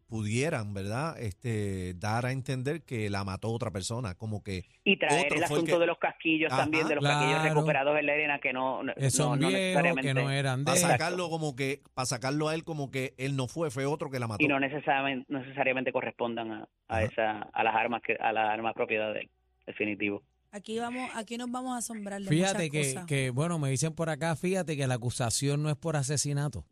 pudieran, 0.08 0.72
¿verdad? 0.74 1.16
Este, 1.20 1.92
dar 1.94 2.24
a 2.26 2.32
entender 2.32 2.82
que 2.82 3.10
la 3.10 3.22
mató 3.24 3.50
otra 3.52 3.70
persona, 3.70 4.14
como 4.14 4.42
que 4.42 4.64
Y 4.84 4.96
traer 4.98 5.26
Otro 5.26 5.36
el 5.36 5.44
asunto 5.44 5.74
que- 5.74 5.78
de 5.78 5.86
los 5.86 5.98
casquillos 5.98 6.50
Ajá. 6.52 6.62
también, 6.62 6.88
de 6.88 6.94
los 6.96 7.04
casquillos 7.04 7.42
recuperados 7.42 7.98
en 7.98 8.06
la 8.06 8.12
arena, 8.14 8.38
que 8.40 8.52
no, 8.52 8.82
no, 8.82 8.94
Que 8.94 9.10
son 9.10 9.38
no 9.38 9.48
viejos, 9.48 9.60
necesariamente, 9.62 10.08
que 10.08 10.14
no 10.14 10.30
eran 10.30 10.60
de... 10.60 10.72
para 10.72 10.78
sacarlo 10.80 11.28
como 11.30 11.54
que, 11.54 11.82
para 11.94 12.06
sacarlo 12.06 12.48
a 12.48 12.54
él 12.54 12.64
como 12.64 12.90
que 12.90 13.14
él 13.18 13.36
no 13.36 13.46
fue, 13.48 13.70
fue 13.70 13.84
otro 13.86 14.10
que 14.10 14.18
la 14.18 14.26
mató. 14.26 14.42
y 14.42 14.48
no 14.48 14.58
necesariamente, 14.58 15.26
no 15.28 15.40
necesariamente 15.40 15.92
correspondan 15.92 16.50
a, 16.52 16.68
a 16.88 17.02
esa, 17.02 17.42
a 17.52 17.62
las 17.62 17.74
armas 17.76 18.00
que, 18.02 18.14
a 18.18 18.32
las 18.32 18.48
armas 18.50 18.72
propiedad 18.74 19.12
de 19.12 19.20
él, 19.20 19.30
definitivo. 19.66 20.22
aquí 20.52 20.78
vamos, 20.78 21.10
aquí 21.14 21.36
nos 21.36 21.50
vamos 21.50 21.74
a 21.74 21.78
asombrar 21.78 22.22
de 22.22 22.28
Fíjate 22.30 22.70
que, 22.70 22.78
cosas. 22.94 23.06
que, 23.06 23.28
bueno, 23.30 23.58
me 23.58 23.68
dicen 23.68 23.92
por 23.94 24.08
acá, 24.08 24.34
fíjate 24.36 24.74
que 24.76 24.86
la 24.86 24.94
acusación 24.94 25.62
no 25.62 25.68
es 25.68 25.76
por 25.76 25.96
asesinato. 25.96 26.64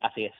Así 0.00 0.24
es, 0.24 0.32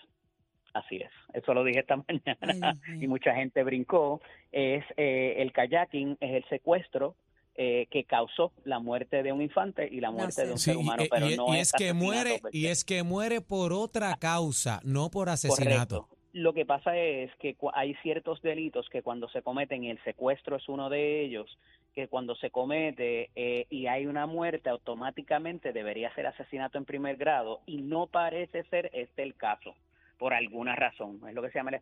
así 0.79 0.97
es. 0.97 1.11
Eso 1.33 1.55
lo 1.55 1.65
dije 1.65 1.81
esta 1.81 1.97
mañana 2.09 2.55
Ay, 2.87 3.03
y 3.05 3.07
mucha 3.07 3.35
gente 3.35 3.63
brincó. 3.63 4.21
Es 4.53 4.85
eh, 4.97 5.37
el 5.39 5.53
kayaking, 5.53 6.17
es 6.21 6.35
el 6.35 6.45
secuestro 6.49 7.15
eh, 7.55 7.87
que 7.91 8.05
causó 8.05 8.53
la 8.65 8.79
muerte 8.79 9.23
de 9.23 9.33
un 9.33 9.43
infante 9.43 9.89
y 9.91 10.01
la 10.01 10.11
muerte 10.11 10.47
de 10.47 10.53
un 10.53 10.59
Sí, 10.59 10.71
ser 10.71 10.77
humano, 10.77 11.03
y, 11.05 11.09
pero 11.09 11.29
y- 11.29 11.37
no 11.37 11.55
y 11.55 11.59
es 11.59 11.73
que 11.73 11.93
muere 11.93 12.41
y 12.53 12.67
es 12.67 12.85
que 12.85 13.03
muere 13.03 13.41
por 13.41 13.73
otra 13.73 14.17
causa, 14.17 14.81
no 14.85 15.11
por 15.11 15.29
asesinato. 15.29 16.03
Correcto. 16.03 16.15
Lo 16.35 16.53
que 16.53 16.67
pasa 16.67 16.97
es 16.97 17.35
que 17.37 17.57
hay 17.73 17.95
ciertos 18.03 18.41
delitos 18.43 18.89
que 18.91 19.03
cuando 19.03 19.29
se 19.31 19.43
cometen, 19.43 19.83
y 19.83 19.91
el 19.91 19.99
secuestro 20.05 20.57
es 20.57 20.69
uno 20.69 20.89
de 20.89 21.23
ellos, 21.25 21.59
que 21.95 22.07
cuando 22.07 22.37
se 22.37 22.51
comete 22.51 23.31
eh, 23.35 23.67
y 23.71 23.87
hay 23.89 24.07
una 24.07 24.27
muerte, 24.27 24.69
automáticamente 24.71 25.73
debería 25.73 26.15
ser 26.15 26.27
asesinato 26.29 26.79
en 26.79 26.85
primer 26.85 27.17
grado 27.17 27.61
y 27.67 27.79
no 27.79 28.07
parece 28.07 28.63
ser 28.65 28.91
este 28.93 29.23
el 29.25 29.35
caso, 29.35 29.75
por 30.19 30.35
alguna 30.35 30.75
razón. 30.77 31.21
Es 31.29 31.35
lo 31.35 31.43
que 31.43 31.51
se 31.51 31.59
llama 31.59 31.71
el, 31.71 31.81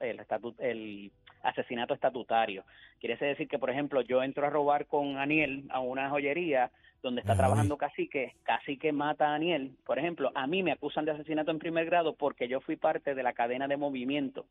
el, 0.00 0.54
el 0.58 1.12
asesinato 1.42 1.94
estatutario. 1.94 2.64
Quiere 3.00 3.16
decir 3.16 3.48
que, 3.48 3.58
por 3.58 3.70
ejemplo, 3.70 4.00
yo 4.02 4.22
entro 4.22 4.46
a 4.46 4.50
robar 4.50 4.86
con 4.86 5.16
Aniel 5.16 5.64
a 5.70 5.80
una 5.80 6.10
joyería 6.10 6.70
donde 7.02 7.20
está 7.20 7.32
Ay. 7.32 7.38
trabajando 7.38 7.76
Cacique, 7.76 8.34
Cacique 8.42 8.92
mata 8.92 9.28
a 9.28 9.34
Aniel, 9.34 9.76
por 9.84 9.98
ejemplo, 9.98 10.32
a 10.34 10.46
mí 10.46 10.62
me 10.62 10.72
acusan 10.72 11.04
de 11.04 11.12
asesinato 11.12 11.52
en 11.52 11.58
primer 11.58 11.86
grado 11.86 12.14
porque 12.16 12.48
yo 12.48 12.60
fui 12.60 12.76
parte 12.76 13.14
de 13.14 13.22
la 13.22 13.32
cadena 13.32 13.68
de 13.68 13.76
movimiento. 13.76 14.46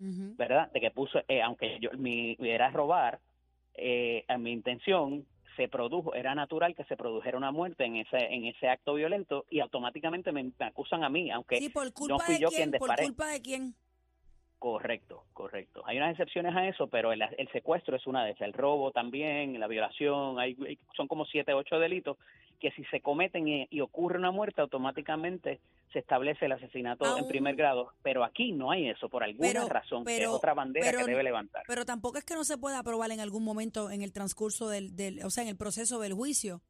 ¿verdad? 0.00 0.70
De 0.70 0.80
que 0.80 0.92
puso, 0.92 1.20
eh, 1.26 1.42
aunque 1.42 1.78
yo 1.80 1.90
mi 1.98 2.36
era 2.38 2.70
robar, 2.70 3.18
eh, 3.74 4.24
a 4.28 4.38
mi 4.38 4.52
intención 4.52 5.24
se 5.58 5.68
produjo, 5.68 6.14
era 6.14 6.34
natural 6.36 6.74
que 6.76 6.84
se 6.84 6.96
produjera 6.96 7.36
una 7.36 7.50
muerte 7.50 7.84
en 7.84 7.96
ese 7.96 8.16
en 8.32 8.44
ese 8.46 8.68
acto 8.68 8.94
violento 8.94 9.44
y 9.50 9.58
automáticamente 9.58 10.30
me, 10.30 10.44
me 10.44 10.52
acusan 10.66 11.02
a 11.02 11.08
mí, 11.08 11.30
aunque 11.32 11.58
Sí, 11.58 11.68
por 11.68 11.92
culpa 11.92 12.18
fui 12.24 12.36
de 12.36 12.40
yo 12.40 12.48
quién, 12.48 12.70
quien 12.70 12.78
por 12.78 12.88
disparé. 12.88 13.02
culpa 13.02 13.26
de 13.26 13.42
quién. 13.42 13.74
Correcto, 14.60 15.24
correcto. 15.34 15.82
Hay 15.86 15.96
unas 15.98 16.10
excepciones 16.12 16.54
a 16.56 16.66
eso, 16.66 16.86
pero 16.88 17.12
el, 17.12 17.22
el 17.22 17.48
secuestro 17.52 17.96
es 17.96 18.06
una 18.06 18.24
de 18.24 18.32
esas. 18.32 18.42
El 18.42 18.52
robo 18.54 18.90
también, 18.90 19.58
la 19.58 19.68
violación, 19.68 20.38
hay, 20.38 20.56
hay- 20.66 20.78
son 20.96 21.06
como 21.06 21.24
siete, 21.26 21.52
ocho 21.54 21.78
delitos 21.78 22.16
que 22.60 22.70
si 22.72 22.84
se 22.86 23.00
cometen 23.00 23.46
y, 23.46 23.66
y 23.70 23.80
ocurre 23.80 24.18
una 24.18 24.32
muerte, 24.32 24.60
automáticamente 24.60 25.60
se 25.92 25.98
establece 26.00 26.46
el 26.46 26.52
asesinato 26.52 27.04
Aún- 27.04 27.20
en 27.20 27.28
primer 27.28 27.56
grado. 27.56 27.92
Pero 28.02 28.24
aquí 28.24 28.52
no 28.52 28.70
hay 28.70 28.88
eso, 28.88 29.08
por 29.08 29.22
alguna 29.24 29.48
Pero- 29.48 29.68
razón, 29.68 30.04
que 30.04 30.12
es 30.14 30.18
pero- 30.20 30.32
otra 30.34 30.54
bandera 30.54 30.86
pero- 30.90 31.04
que 31.04 31.10
debe 31.10 31.22
levantar. 31.22 31.62
Pero 31.66 31.84
tampoco 31.84 32.18
es 32.18 32.24
que 32.24 32.34
no 32.34 32.44
se 32.44 32.58
pueda 32.58 32.78
aprobar 32.78 33.10
en 33.10 33.20
algún 33.20 33.44
momento 33.44 33.90
en 33.90 34.02
el 34.02 34.12
transcurso 34.12 34.68
del, 34.68 34.94
del 34.96 35.24
o 35.24 35.30
sea, 35.30 35.42
en 35.44 35.48
el 35.48 35.56
proceso 35.56 35.98
del 36.00 36.12
juicio, 36.14 36.62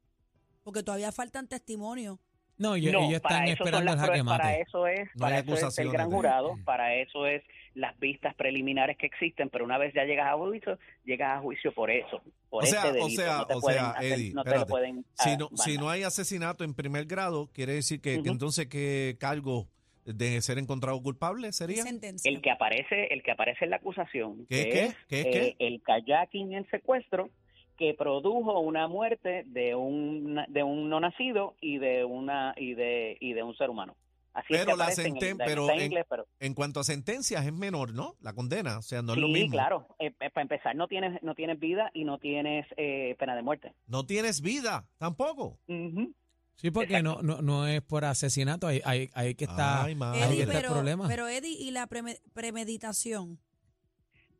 porque 0.63 0.83
todavía 0.83 1.11
faltan 1.11 1.47
testimonios. 1.47 2.19
No, 2.57 2.75
y 2.75 2.91
no, 2.91 2.99
ellos 3.07 3.21
para 3.21 3.35
están 3.45 3.47
esperando 3.47 3.93
el 3.93 3.97
jaque 3.99 4.11
pruebas, 4.11 4.37
para 4.37 4.49
mate. 4.49 4.61
eso 4.63 4.87
es, 4.87 5.09
No 5.15 5.19
para 5.21 5.39
eso 5.39 5.67
es 5.67 5.77
el 5.79 5.91
gran 5.91 6.09
de- 6.09 6.15
jurado, 6.15 6.55
para 6.65 6.93
eso 6.95 7.25
es 7.25 7.41
las 7.75 7.97
vistas 7.99 8.35
preliminares 8.35 8.97
que 8.97 9.05
existen, 9.05 9.49
pero 9.49 9.65
una 9.65 9.77
vez 9.77 9.93
ya 9.93 10.03
llegas 10.05 10.27
a 10.27 10.37
juicio, 10.37 10.77
llegas 11.05 11.37
a 11.37 11.41
juicio 11.41 11.71
por 11.73 11.91
eso, 11.91 12.21
por 12.49 12.63
O 12.63 12.67
sea, 12.67 12.85
este 12.87 12.89
o 12.99 13.03
delito, 13.05 13.21
sea, 13.21 13.37
no 13.37 13.47
te 13.47 13.53
o 13.55 13.59
pueden 13.61 13.79
sea, 13.79 13.89
hacer- 13.91 14.11
Eddie, 14.13 14.33
no 14.33 14.43
te 14.43 14.57
lo 14.57 14.65
pueden 14.65 15.05
Si 15.13 15.29
ah, 15.29 15.37
no, 15.39 15.49
si 15.55 15.77
no 15.77 15.89
hay 15.89 16.03
asesinato 16.03 16.63
en 16.63 16.73
primer 16.73 17.05
grado, 17.05 17.49
quiere 17.53 17.73
decir 17.73 18.01
que, 18.01 18.13
que 18.15 18.19
Ujú. 18.19 18.29
entonces 18.31 18.67
qué 18.67 19.17
cargo 19.19 19.67
de 20.05 20.41
ser 20.41 20.57
encontrado 20.57 20.99
culpable 21.03 21.51
sería. 21.53 21.83
el 22.23 22.41
que 22.41 22.49
aparece 22.51 23.13
el 23.13 23.21
que 23.21 23.31
aparece 23.31 23.65
en 23.65 23.69
la 23.71 23.75
acusación 23.77 24.45
¿Qué, 24.49 24.63
que 24.63 24.69
qué? 24.71 24.85
es 24.85 24.95
¿Qué, 25.07 25.21
eh, 25.21 25.55
qué? 25.59 25.65
el 25.67 25.81
kayaking 25.83 26.53
el 26.53 26.67
secuestro 26.71 27.29
que 27.77 27.93
produjo 27.93 28.59
una 28.59 28.87
muerte 28.87 29.43
de 29.45 29.75
un 29.75 30.41
de 30.47 30.63
un 30.63 30.89
no 30.89 30.99
nacido 30.99 31.55
y 31.61 31.77
de 31.77 32.03
una 32.05 32.53
y 32.57 32.73
de 32.73 33.17
y 33.19 33.33
de 33.33 33.43
un 33.43 33.55
ser 33.55 33.69
humano 33.69 33.95
así 34.33 34.53
es 34.53 34.59
Pero 34.59 34.71
que 34.71 34.77
la 34.77 34.89
en 34.89 34.95
senten- 34.95 35.31
está 35.31 35.45
pero 35.45 35.69
en 35.69 35.79
en- 35.79 35.85
inglés, 35.85 36.05
pero 36.09 36.25
En 36.39 36.53
cuanto 36.53 36.79
a 36.79 36.83
sentencias 36.83 37.45
es 37.45 37.53
menor, 37.53 37.93
¿no? 37.93 38.15
La 38.21 38.33
condena, 38.33 38.77
o 38.77 38.81
sea, 38.81 39.01
no 39.01 39.13
es 39.13 39.19
lo 39.19 39.27
sí 39.27 39.33
mismo. 39.33 39.51
claro 39.51 39.87
Eh, 39.99 40.13
eh, 40.19 40.29
para 40.29 40.41
empezar 40.43 40.75
no 40.75 40.87
tienes 40.87 41.21
no 41.23 41.35
tienes 41.35 41.59
vida 41.59 41.89
y 41.93 42.03
no 42.05 42.17
tienes 42.19 42.65
eh, 42.77 43.15
pena 43.19 43.35
de 43.35 43.41
muerte 43.41 43.73
No 43.87 44.05
tienes 44.05 44.41
vida 44.41 44.87
tampoco. 44.97 45.59
Ujú. 45.67 46.13
Sí, 46.55 46.71
porque 46.71 47.01
no, 47.01 47.21
no, 47.21 47.41
no 47.41 47.65
es 47.67 47.81
por 47.81 48.03
asesinato, 48.03 48.67
ahí, 48.67 48.81
ahí, 48.83 49.09
ahí 49.13 49.33
que 49.33 49.45
está, 49.45 49.85
Ay, 49.85 49.95
madre. 49.95 50.23
ahí 50.23 50.29
Eddie, 50.33 50.41
está 50.41 50.53
el 50.57 50.61
pero, 50.61 50.73
problema. 50.73 51.07
pero 51.07 51.27
Eddie, 51.29 51.55
¿y 51.57 51.71
la 51.71 51.87
preme- 51.87 52.19
premeditación? 52.33 53.39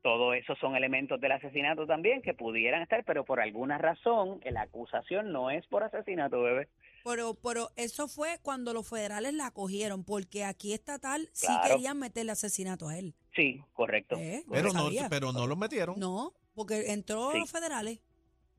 Todo 0.01 0.33
eso 0.33 0.55
son 0.55 0.75
elementos 0.75 1.19
del 1.19 1.31
asesinato 1.33 1.85
también 1.85 2.21
que 2.21 2.33
pudieran 2.33 2.81
estar 2.81 3.03
pero 3.03 3.25
por 3.25 3.41
alguna 3.41 3.77
razón 3.77 4.39
la 4.49 4.61
acusación 4.61 5.31
no 5.31 5.49
es 5.51 5.65
por 5.67 5.83
asesinato 5.83 6.41
bebé 6.41 6.69
Pero, 7.03 7.33
pero 7.35 7.69
eso 7.75 8.07
fue 8.07 8.37
cuando 8.41 8.73
los 8.73 8.87
federales 8.89 9.33
la 9.33 9.51
cogieron, 9.51 10.03
porque 10.05 10.45
aquí 10.45 10.73
estatal 10.73 11.27
sí 11.33 11.47
Claro. 11.47 11.75
querían 11.75 11.99
meterle 11.99 12.31
asesinato 12.31 12.87
a 12.87 12.97
él. 12.97 13.13
sí 13.35 13.61
correcto 13.73 14.15
¿Eh? 14.17 14.43
Pero 14.49 14.71
no, 14.73 14.89
pero 15.09 15.31
no 15.33 15.47
lo 15.47 15.55
metieron. 15.55 15.99
No, 15.99 16.33
porque 16.55 16.91
entró 16.91 17.31
Sí. 17.31 17.39
los 17.39 17.51
federales. 17.51 17.99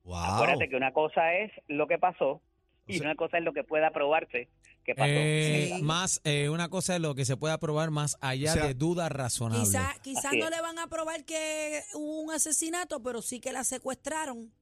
Wow. 0.05 0.17
Acuérdate 0.17 0.69
que 0.69 0.77
una 0.77 0.93
cosa 0.93 1.35
es 1.35 1.53
lo 1.69 1.87
que 1.87 1.99
pasó 1.99 2.41
y 2.87 2.97
O 2.97 2.99
sea- 2.99 3.07
una 3.09 3.15
cosa 3.17 3.39
es 3.39 3.45
lo 3.45 3.53
que 3.53 3.65
pueda 3.65 3.91
probarse 3.91 4.49
pasó. 4.95 5.09
Eh, 5.13 5.73
Sí. 5.77 5.83
Más, 5.83 6.21
eh, 6.25 6.49
una 6.49 6.69
cosa 6.69 6.95
es 6.97 7.01
lo 7.01 7.15
que 7.15 7.25
se 7.25 7.37
puede 7.37 7.55
aprobar 7.55 7.91
más 7.91 8.17
allá 8.21 8.51
O 8.53 8.55
sea, 8.55 8.67
de 8.67 8.75
dudas 8.75 9.11
razonables. 9.13 9.69
Quizá, 9.69 9.95
quizá 10.03 10.33
no 10.33 10.45
es. 10.47 10.51
le 10.51 10.61
van 10.61 10.79
a 10.79 10.87
probar 10.89 11.25
que 11.25 11.83
hubo 11.95 12.21
un 12.21 12.31
asesinato, 12.33 13.03
pero 13.03 13.23
sí 13.23 13.41
que 13.41 13.53
la 13.53 13.65
secuestraron. 13.65 14.53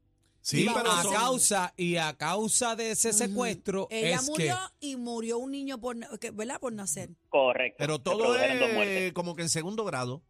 Sí, 0.41 0.63
Y 0.63 0.67
pero 0.69 0.91
a 0.91 1.03
son- 1.03 1.13
causa 1.13 1.75
y 1.77 1.97
a 1.97 2.15
causa 2.17 2.77
de 2.77 2.93
ese 2.93 3.13
secuestro 3.13 3.89
Ella 3.91 4.17
es 4.17 4.27
murió 4.29 4.57
que 4.81 4.87
y 4.89 4.97
murió 4.97 5.39
un 5.39 5.51
niño 5.51 5.79
por, 5.79 5.97
¿verdad? 6.35 6.61
por 6.61 6.73
nacer. 6.73 7.11
Correcto. 7.29 7.77
pero 7.79 7.99
todo 7.99 8.37
es 8.39 9.13
como 9.13 9.35
que 9.35 9.43
en 9.43 9.49
segundo 9.49 9.85
grado. 9.85 10.23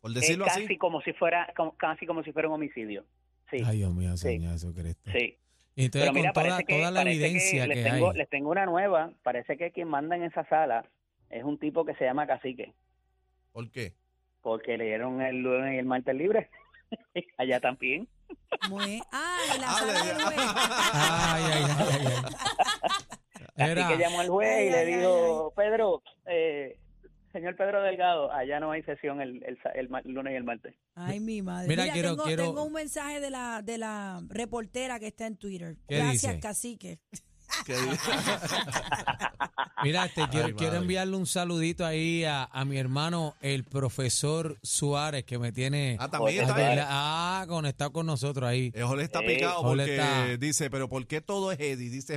Por 0.00 0.10
Es 0.10 0.14
decirlo 0.16 0.46
casi 0.46 0.64
así. 0.64 0.78
como 0.78 1.00
si 1.02 1.12
fuera 1.12 1.52
como- 1.56 1.76
casi 1.76 2.06
como 2.06 2.24
si 2.24 2.32
fuera 2.32 2.48
un 2.48 2.54
homicidio. 2.54 3.04
Sí, 3.50 3.58
ay 3.64 3.78
Dios 3.78 3.94
mío, 3.94 4.16
Sí. 4.16 4.22
Señor 4.24 4.52
Jesucristo. 4.54 5.10
sí. 5.12 5.36
Y 5.74 5.86
entonces 5.86 6.10
Pero 6.10 6.12
mira, 6.20 6.32
con 6.32 6.42
toda, 6.42 6.54
parece 6.56 6.66
que, 6.66 6.78
toda 6.78 6.90
la 6.90 7.02
que 7.04 7.10
evidencia 7.12 7.62
que, 7.66 7.74
les, 7.74 7.84
tengo, 7.84 8.10
hay. 8.10 8.16
les 8.18 8.28
tengo 8.28 8.50
una 8.50 8.66
nueva. 8.66 9.10
Parece 9.22 9.56
que 9.56 9.70
quien 9.70 9.88
manda 9.88 10.16
en 10.16 10.24
esa 10.24 10.44
sala 10.48 10.84
es 11.30 11.44
un 11.44 11.58
tipo 11.58 11.84
que 11.84 11.94
se 11.94 12.04
llama 12.04 12.26
Cacique, 12.26 12.72
¿Por 13.52 13.70
qué? 13.70 13.94
porque 14.42 14.76
le 14.76 14.84
dieron 14.86 15.22
el 15.22 15.36
lunes 15.42 15.74
y 15.74 15.78
el 15.78 15.86
martes 15.86 16.14
libre. 16.14 16.50
Allá 17.38 17.60
también. 17.60 18.08
Muy, 18.68 19.00
ah, 19.12 19.38
la 19.58 19.66
Ah, 19.70 19.72
sala 19.78 20.04
del 20.04 20.22
juez. 20.24 20.38
Ay, 20.92 21.44
ay, 21.44 21.62
ay, 21.64 22.06
ay, 22.06 22.06
ay. 23.56 23.70
Era- 23.70 23.86
Así 23.86 23.94
que 23.96 24.02
llamó 24.02 24.20
al 24.20 24.28
juez 24.28 24.48
Ay, 24.50 24.66
y 24.66 24.70
le 24.70 24.76
ay, 24.78 24.92
ay, 24.92 24.98
dijo, 24.98 25.52
Pedro, 25.56 26.02
eh, 26.26 26.76
señor 27.32 27.56
Pedro 27.56 27.82
Delgado, 27.82 28.32
allá 28.32 28.60
no 28.60 28.70
hay 28.72 28.82
sesión 28.82 29.20
el, 29.20 29.42
el, 29.44 29.58
el 29.74 29.88
lunes 30.12 30.32
y 30.32 30.36
el 30.36 30.44
martes. 30.44 30.74
Ay, 30.94 31.20
mi 31.20 31.42
madre. 31.42 31.68
Mira, 31.68 31.82
Mira, 31.84 31.92
quiero- 31.94 32.08
tengo, 32.10 32.24
quiero- 32.24 32.44
tengo 32.44 32.64
un 32.64 32.72
mensaje 32.72 33.20
de 33.20 33.30
la, 33.30 33.62
de 33.62 33.78
la 33.78 34.22
reportera 34.28 34.98
que 35.00 35.08
está 35.08 35.26
en 35.26 35.36
Twitter. 35.36 35.76
¿Qué 35.88 35.96
Gracias, 35.96 36.22
dice? 36.34 36.40
cacique. 36.40 36.98
¿Qué- 37.66 37.76
Mira, 39.82 40.04
este, 40.06 40.22
quiero, 40.30 40.46
Ay, 40.46 40.52
quiero 40.54 40.76
enviarle 40.76 41.16
un 41.16 41.26
saludito 41.26 41.84
ahí 41.84 42.24
a, 42.24 42.44
a 42.44 42.64
mi 42.64 42.78
hermano, 42.78 43.34
el 43.40 43.64
profesor 43.64 44.56
Suárez, 44.62 45.24
que 45.24 45.38
me 45.38 45.52
tiene 45.52 45.96
Ah, 45.98 46.08
también 46.08 46.42
está 46.44 46.54
ahí. 46.56 46.78
ah, 46.80 47.44
conectado 47.48 47.92
con 47.92 48.06
nosotros 48.06 48.48
ahí. 48.48 48.70
Eh, 48.74 48.82
Jorge 48.82 49.04
está 49.04 49.20
Eh, 49.20 49.26
picado 49.34 49.62
porque 49.62 49.96
está- 49.96 50.36
dice, 50.38 50.70
pero 50.70 50.88
¿por 50.88 51.06
qué 51.06 51.20
todo 51.20 51.52
es 51.52 51.58
Eddie? 51.60 51.90
Dice 51.90 52.16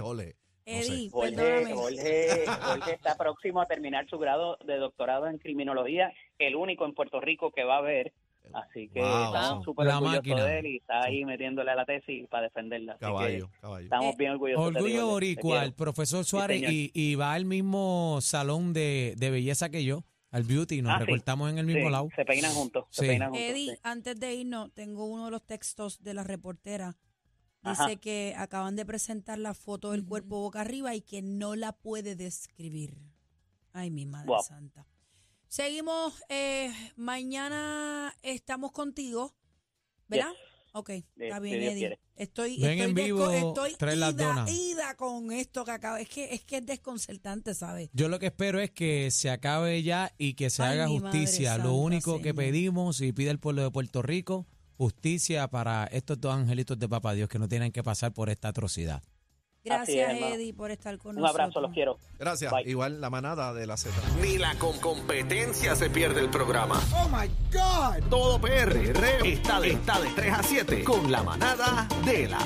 Jorge. 0.66 0.76
No 0.78 0.84
sé. 0.84 0.94
Eddie, 0.94 1.10
Jorge. 1.12 1.74
Jorge, 1.74 2.46
Jorge 2.62 2.92
está 2.94 3.16
próximo 3.16 3.62
a 3.62 3.66
terminar 3.66 4.08
su 4.10 4.18
grado 4.18 4.58
de 4.66 4.78
doctorado 4.78 5.28
en 5.28 5.38
criminología, 5.38 6.12
el 6.40 6.56
único 6.56 6.86
en 6.86 6.94
Puerto 6.94 7.20
Rico 7.22 7.52
que 7.52 7.64
va 7.64 7.76
a 7.76 7.80
haber. 7.80 8.14
Así 8.54 8.90
que 8.90 9.00
Wow, 9.02 9.26
estamos 9.26 9.64
súper 9.66 9.88
orgullosos 9.88 10.24
de 10.46 10.60
él 10.60 10.66
y 10.68 10.78
está 10.78 11.02
ahí 11.04 11.26
metiéndole 11.26 11.72
a 11.72 11.76
la 11.76 11.84
tesis 11.86 12.28
para 12.30 12.44
defenderla. 12.44 12.92
Así 12.94 13.00
que 13.00 13.06
Caballo, 13.06 13.50
caballo. 13.60 13.84
estamos 13.86 14.14
Eh, 14.14 14.18
bien 14.20 14.32
orgullosos. 14.34 14.66
de 14.66 14.72
ti, 14.72 14.78
Orgullo. 14.86 14.98
Te 15.00 15.04
boricua, 15.04 15.64
el 15.64 15.74
profesor 15.74 16.24
Suárez, 16.26 16.62
y, 16.72 16.92
y 16.94 17.16
va 17.16 17.34
al 17.34 17.46
mismo 17.46 18.20
salón 18.22 18.72
de, 18.74 19.16
de 19.18 19.32
belleza 19.32 19.70
que 19.70 19.84
yo, 19.84 20.04
al 20.30 20.44
beauty, 20.44 20.84
nos 20.84 20.94
Ah, 20.94 20.98
sí. 21.00 21.06
recortamos 21.06 21.50
en 21.50 21.58
el 21.58 21.66
mismo 21.66 21.88
Sí, 21.88 21.92
lado. 21.92 22.10
Se 22.16 22.24
peinan 22.24 22.52
juntos. 22.52 22.86
Sí. 22.92 23.02
Se 23.02 23.08
peinan 23.08 23.30
juntos. 23.32 23.50
Eddie, 23.50 23.72
sí. 23.72 23.80
antes 23.82 24.20
de 24.20 24.34
irnos, 24.36 24.72
tengo 24.76 25.06
uno 25.06 25.26
de 25.26 25.32
los 25.32 25.42
textos 25.44 26.04
de 26.04 26.14
la 26.14 26.24
reportera. 26.24 26.96
Dice 27.66 27.82
Ajá. 27.82 27.96
que 27.96 28.36
acaban 28.38 28.76
de 28.76 28.86
presentar 28.86 29.40
la 29.40 29.54
foto 29.56 29.92
del 29.92 30.06
cuerpo 30.06 30.40
boca 30.42 30.62
arriba 30.62 30.94
y 30.94 31.02
que 31.02 31.22
no 31.24 31.56
la 31.56 31.72
puede 31.72 32.16
describir. 32.16 32.96
Ay, 33.74 33.90
mi 33.90 34.06
madre 34.06 34.28
Wow. 34.28 34.44
santa. 34.44 34.86
Seguimos, 35.48 36.14
eh, 36.30 36.72
mañana 36.96 38.14
estamos 38.22 38.72
contigo, 38.72 39.34
¿verdad? 40.08 40.32
Ok, 40.74 40.90
está 41.16 41.40
bien, 41.40 41.56
Eddie. 41.64 41.78
quiere. 41.78 42.00
Estoy, 42.18 42.58
Ven 42.62 42.72
estoy, 42.80 42.86
en 42.90 42.94
vivo, 42.96 43.30
estoy 43.32 43.76
trae 43.76 43.96
las 43.96 44.14
ida, 44.14 44.28
donas. 44.28 44.52
ida 44.52 44.96
con 44.96 45.32
esto 45.32 45.66
que 45.66 45.72
acaba. 45.72 46.00
Es 46.02 46.08
que, 46.10 46.34
es 46.34 46.44
que 46.44 46.58
es 46.58 46.66
desconcertante, 46.66 47.54
¿sabes? 47.54 47.90
Yo 47.94 48.08
lo 48.10 48.20
que 48.20 48.28
espero 48.28 48.60
es 48.60 48.72
que 48.72 49.10
se 49.12 49.30
acabe 49.30 49.82
ya 49.84 50.14
y 50.18 50.34
que 50.36 50.50
se 50.50 50.64
Ay, 50.64 50.74
haga 50.80 50.88
justicia. 50.88 51.52
lo 51.58 51.64
santa, 51.64 51.72
único 51.72 52.18
que 52.18 52.30
Señor. 52.30 52.36
pedimos 52.36 53.02
y 53.02 53.12
pide 53.12 53.32
el 53.32 53.40
pueblo 53.40 53.64
de 53.64 53.72
Puerto 53.72 54.02
Rico, 54.02 54.46
justicia 54.78 55.48
para 55.48 55.86
estos 55.86 56.20
dos 56.20 56.34
angelitos 56.34 56.78
de 56.80 56.88
Papá 56.90 57.14
Dios 57.14 57.30
que 57.30 57.40
no 57.40 57.48
tienen 57.48 57.72
que 57.72 57.84
pasar 57.84 58.14
por 58.14 58.30
esta 58.30 58.50
atrocidad. 58.50 59.02
Gracias, 59.64 60.12
es. 60.14 60.22
Eddie, 60.36 60.54
por 60.54 60.70
estar 60.70 60.96
con 61.00 61.16
Un 61.16 61.24
nosotros. 61.24 61.42
abrazo, 61.42 61.60
los 61.62 61.72
quiero. 61.72 61.98
Gracias. 62.20 62.52
Bye. 62.52 62.70
Igual 62.70 63.02
la 63.02 63.10
manada 63.10 63.52
de 63.52 63.66
la 63.66 63.78
Z. 63.78 63.96
Ni 64.22 64.38
la 64.38 64.54
con 64.60 64.78
competencia 64.80 65.76
se 65.76 65.90
pierde 65.90 66.22
el 66.22 66.30
programa. 66.30 66.80
Oh 66.94 67.10
my 67.10 67.28
God. 67.52 68.08
Todo 68.08 68.40
PR 68.40 68.78
está 69.26 69.60
de, 69.60 69.72
está 69.72 70.00
de 70.00 70.10
3 70.12 70.34
a 70.34 70.44
7 70.44 70.84
con 70.84 71.12
la 71.12 71.24
manada 71.24 71.88
de 72.06 72.28
la 72.28 72.40